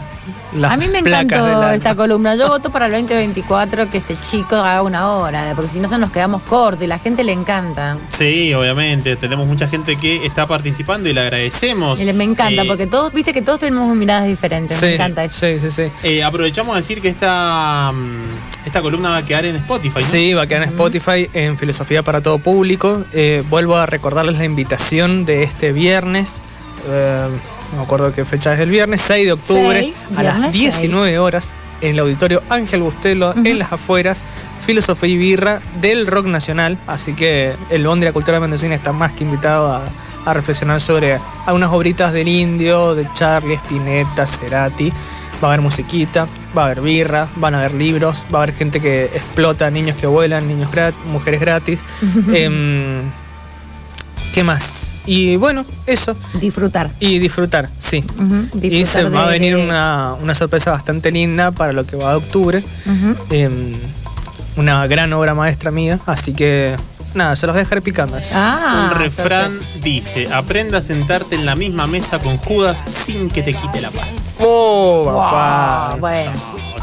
las 0.56 0.72
A 0.72 0.76
mí 0.76 0.88
me 0.88 0.98
encantó 0.98 1.70
esta 1.70 1.94
columna. 1.94 2.34
Yo 2.34 2.48
voto 2.48 2.70
para 2.70 2.86
el 2.86 2.92
2024 2.92 3.90
que 3.90 3.98
este 3.98 4.18
chico 4.20 4.56
haga 4.56 4.82
una 4.82 5.12
hora, 5.12 5.52
porque 5.54 5.70
si 5.70 5.78
no 5.80 5.88
se 5.88 5.98
nos 5.98 6.10
quedamos 6.10 6.42
cortos 6.42 6.82
y 6.84 6.86
la 6.86 6.98
gente 6.98 7.22
le 7.22 7.32
encanta. 7.32 7.96
Sí, 8.08 8.52
obviamente. 8.54 9.14
Tenemos 9.16 9.46
mucha 9.46 9.68
gente 9.68 9.96
que 9.96 10.24
está 10.26 10.46
participando 10.46 11.08
y 11.08 11.12
le 11.12 11.20
agradecemos. 11.20 12.00
Y 12.00 12.04
le- 12.04 12.12
me 12.14 12.24
encanta, 12.24 12.62
Eh, 12.62 12.66
porque 12.66 12.86
todos, 12.86 13.12
viste 13.12 13.32
que 13.32 13.42
todos 13.42 13.60
tenemos 13.60 13.94
miradas 13.94 14.26
diferentes. 14.26 14.78
Sí, 14.78 14.86
Me 14.86 14.94
encanta 14.94 15.24
eso. 15.24 15.38
sí, 15.38 15.58
sí, 15.60 15.70
sí. 15.70 15.92
eh, 16.02 16.24
aprovechamos 16.24 16.72
a 16.74 16.76
decir 16.76 17.00
que 17.00 17.08
esta, 17.08 17.92
mm, 17.92 18.57
esta 18.68 18.80
columna 18.82 19.10
va 19.10 19.16
a 19.18 19.24
quedar 19.24 19.44
en 19.44 19.56
Spotify. 19.56 19.98
¿no? 20.00 20.06
Sí, 20.06 20.34
va 20.34 20.42
a 20.42 20.46
quedar 20.46 20.62
en 20.62 20.68
Spotify 20.70 21.28
en 21.32 21.58
Filosofía 21.58 22.02
para 22.02 22.20
todo 22.20 22.38
público. 22.38 23.04
Eh, 23.12 23.42
vuelvo 23.50 23.76
a 23.76 23.86
recordarles 23.86 24.38
la 24.38 24.44
invitación 24.44 25.24
de 25.24 25.42
este 25.42 25.72
viernes. 25.72 26.40
eh, 26.88 27.26
no 27.72 27.78
me 27.78 27.82
acuerdo 27.82 28.14
qué 28.14 28.24
fecha 28.24 28.54
es 28.54 28.60
el 28.60 28.70
viernes, 28.70 29.02
6 29.06 29.26
de 29.26 29.32
octubre, 29.32 29.92
a 30.16 30.22
las 30.22 30.34
viernes 30.52 30.52
19 30.80 31.18
horas. 31.18 31.52
en 31.82 31.90
el 31.90 31.98
auditorio 31.98 32.42
Ángel 32.48 32.80
Bustelo, 32.80 33.34
en 33.44 33.58
las 33.58 33.72
afueras, 33.72 34.22
filosofía 34.64 35.10
y 35.10 35.16
birra 35.18 35.60
del 35.80 36.06
rock 36.06 36.26
nacional. 36.26 36.78
Así 36.86 37.12
que 37.14 37.52
el 37.70 37.86
Bondi 37.86 38.04
de 38.04 38.06
la 38.06 38.12
Cultura 38.14 38.40
Mendocina 38.40 38.74
está 38.74 38.92
más 38.92 39.12
que 39.12 39.24
invitado 39.24 39.70
a, 39.70 39.82
a 40.24 40.32
reflexionar 40.32 40.80
sobre 40.80 41.18
algunas 41.46 41.70
obritas 41.70 42.12
del 42.14 42.28
indio, 42.28 42.94
de 42.94 43.06
Charlie, 43.14 43.54
Spinetta, 43.56 44.26
Cerati. 44.26 44.92
Va 45.42 45.48
a 45.48 45.52
haber 45.52 45.60
musiquita, 45.60 46.26
va 46.56 46.62
a 46.62 46.64
haber 46.66 46.80
birra, 46.80 47.28
van 47.36 47.54
a 47.54 47.60
haber 47.60 47.74
libros, 47.74 48.24
va 48.34 48.40
a 48.40 48.42
haber 48.42 48.54
gente 48.56 48.80
que 48.80 49.04
explota, 49.04 49.70
niños 49.70 49.96
que 49.96 50.06
vuelan, 50.08 50.48
niños 50.48 50.70
gratis, 50.72 50.98
mujeres 51.06 51.40
gratis. 51.40 51.80
Em, 52.34 53.02
¿Qué 54.34 54.42
más? 54.44 54.94
Y 55.06 55.36
bueno, 55.36 55.64
eso. 55.86 56.14
Disfrutar. 56.40 56.90
Y 57.00 57.18
disfrutar, 57.18 57.70
sí. 57.78 58.04
Y 58.60 58.84
se 58.84 59.04
va 59.04 59.24
a 59.24 59.28
venir 59.28 59.56
de- 59.56 59.64
una, 59.64 60.14
una 60.20 60.34
sorpresa 60.34 60.70
bastante 60.72 61.10
linda 61.10 61.50
para 61.50 61.72
lo 61.72 61.86
que 61.86 61.96
va 61.96 62.10
de 62.10 62.16
octubre. 62.16 62.64
Em, 63.30 63.72
una 64.56 64.86
gran 64.86 65.12
obra 65.14 65.34
maestra 65.34 65.70
mía. 65.70 65.98
Así 66.04 66.34
que 66.34 66.76
nada, 67.14 67.36
se 67.36 67.46
los 67.46 67.54
voy 67.54 67.60
a 67.60 67.64
dejar 67.64 67.82
picando. 67.82 68.16
Ah, 68.34 68.90
Un 68.92 68.98
refrán 68.98 69.50
sorpresa. 69.50 69.78
dice, 69.82 70.28
aprenda 70.32 70.78
a 70.78 70.82
sentarte 70.82 71.34
en 71.34 71.46
la 71.46 71.56
misma 71.56 71.86
mesa 71.86 72.18
con 72.18 72.36
Judas 72.38 72.84
sin 72.88 73.28
que 73.28 73.42
te 73.42 73.54
quite 73.54 73.80
la 73.80 73.90
paz. 73.90 74.36
¡Oh, 74.40 75.02
Wow, 75.04 75.14
papá! 75.16 75.96
bueno, 76.00 76.32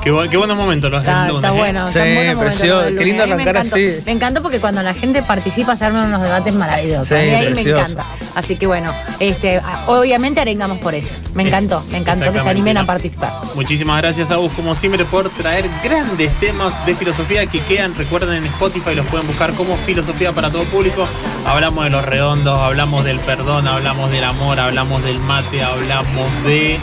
Qué, 0.04 0.12
bu- 0.12 0.30
qué 0.30 0.38
buenos 0.38 0.56
momentos 0.58 0.92
los 0.92 1.02
está, 1.02 1.24
del 1.24 1.34
lunes. 1.34 1.44
está 1.46 1.56
¿eh? 1.56 1.58
bueno. 1.60 1.88
Sí, 1.92 1.98
está 1.98 2.14
bueno 2.14 2.40
precioso. 2.40 2.86
Qué 2.98 3.06
lindo 3.06 3.06
lunes. 3.06 3.22
A 3.24 3.26
mí 3.26 3.28
me 3.28 3.34
arrancar 3.34 3.56
encantó. 3.56 3.76
así. 3.76 4.04
Me 4.06 4.12
encantó 4.12 4.42
porque 4.44 4.60
cuando 4.60 4.84
la 4.84 4.94
gente 4.94 5.24
participa 5.24 5.76
se 5.76 5.86
arman 5.86 6.10
unos 6.10 6.22
debates 6.22 6.54
maravillosos. 6.54 7.08
Sí, 7.08 7.16
a 7.16 7.18
mí 7.18 7.30
ahí 7.32 7.54
me 7.56 7.62
encanta. 7.62 8.06
Así 8.36 8.56
que 8.58 8.68
bueno, 8.68 8.92
este, 9.20 9.62
obviamente 9.88 10.42
arengamos 10.42 10.78
por 10.80 10.94
eso. 10.94 11.22
Me 11.34 11.42
Es- 11.44 11.48
encantó, 11.48 11.84
me 11.92 11.98
encantó 12.00 12.32
que 12.32 12.40
se 12.40 12.50
animen 12.50 12.78
a 12.78 12.86
participar. 12.86 13.32
Muchísimas 13.56 13.98
gracias 14.00 14.30
a 14.30 14.36
vos 14.38 14.54
como 14.54 14.76
siempre 14.76 15.06
por 15.06 15.28
traer 15.30 15.66
grandes 15.84 16.32
temas 16.40 16.86
de 16.86 16.94
filosofía 16.94 17.48
que 17.48 17.62
quedan, 17.62 17.96
recuerden 17.96 18.36
en 18.36 18.46
Spotify, 18.46 18.94
los 18.94 19.08
pueden 19.08 19.26
buscar 19.26 19.54
como 19.54 19.76
filosofía 19.78 20.15
para 20.16 20.50
todo 20.50 20.64
público. 20.66 21.06
Hablamos 21.46 21.84
de 21.84 21.90
los 21.90 22.06
redondos, 22.06 22.58
hablamos 22.58 23.04
del 23.04 23.20
perdón, 23.20 23.68
hablamos 23.68 24.12
del 24.12 24.24
amor, 24.24 24.58
hablamos 24.60 25.04
del 25.04 25.20
mate, 25.20 25.62
hablamos 25.62 26.44
de... 26.46 26.80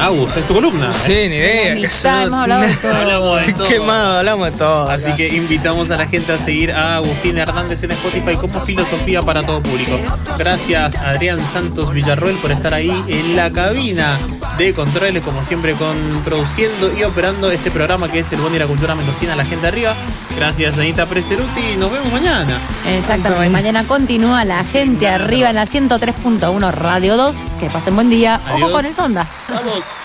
Agus, 0.00 0.36
es 0.36 0.46
tu 0.46 0.54
columna. 0.54 0.90
¿eh? 0.90 0.94
Sí, 1.06 1.12
ni 1.28 1.36
idea. 1.36 1.72
amistad, 1.72 2.22
hemos 2.24 2.40
hablado 2.40 2.62
de 2.62 2.74
todo. 2.82 2.94
Hablamos 2.94 3.46
de 3.46 3.52
todo. 3.52 3.68
Quemado, 3.68 4.18
hablamos 4.18 4.52
de 4.52 4.58
todo. 4.58 4.90
Así 4.90 5.06
acá. 5.08 5.16
que 5.16 5.28
invitamos 5.28 5.90
a 5.90 5.96
la 5.96 6.06
gente 6.06 6.32
a 6.32 6.38
seguir 6.38 6.72
a 6.72 6.96
Agustín 6.96 7.38
Hernández 7.38 7.82
en 7.84 7.92
Spotify 7.92 8.34
como 8.36 8.60
Filosofía 8.60 9.22
para 9.22 9.42
todo 9.42 9.62
público. 9.62 9.98
Gracias 10.38 10.96
Adrián 10.96 11.44
Santos 11.46 11.92
Villarroel 11.92 12.36
por 12.36 12.50
estar 12.50 12.74
ahí 12.74 12.90
en 13.08 13.36
la 13.36 13.50
cabina 13.50 14.18
de 14.58 14.74
controles, 14.74 15.22
como 15.22 15.44
siempre, 15.44 15.72
con 15.74 15.96
produciendo 16.24 16.92
y 16.98 17.04
operando 17.04 17.50
este 17.50 17.70
programa 17.70 18.08
que 18.08 18.18
es 18.20 18.32
el 18.32 18.40
Bondi 18.40 18.54
de 18.54 18.64
la 18.64 18.66
Cultura 18.66 18.94
Mendocina, 18.94 19.36
la 19.36 19.44
gente 19.44 19.68
arriba. 19.68 19.94
Gracias 20.36 20.78
Anita 20.78 21.06
Preseruti 21.06 21.60
y 21.74 21.76
nos 21.76 21.92
vemos 21.92 22.12
mañana. 22.12 22.58
Exactamente. 22.86 23.50
Mañana 23.50 23.84
continúa 23.84 24.44
la 24.44 24.64
gente 24.64 25.08
arriba 25.08 25.50
en 25.50 25.56
la 25.56 25.64
103.1 25.64 26.72
Radio 26.72 27.16
2. 27.16 27.36
Que 27.60 27.66
pasen 27.70 27.94
buen 27.94 28.10
día. 28.10 28.40
Ojo 28.54 28.72
con 28.72 28.84
el 28.84 28.92
sonda. 28.92 29.26
Vamos. 29.52 30.01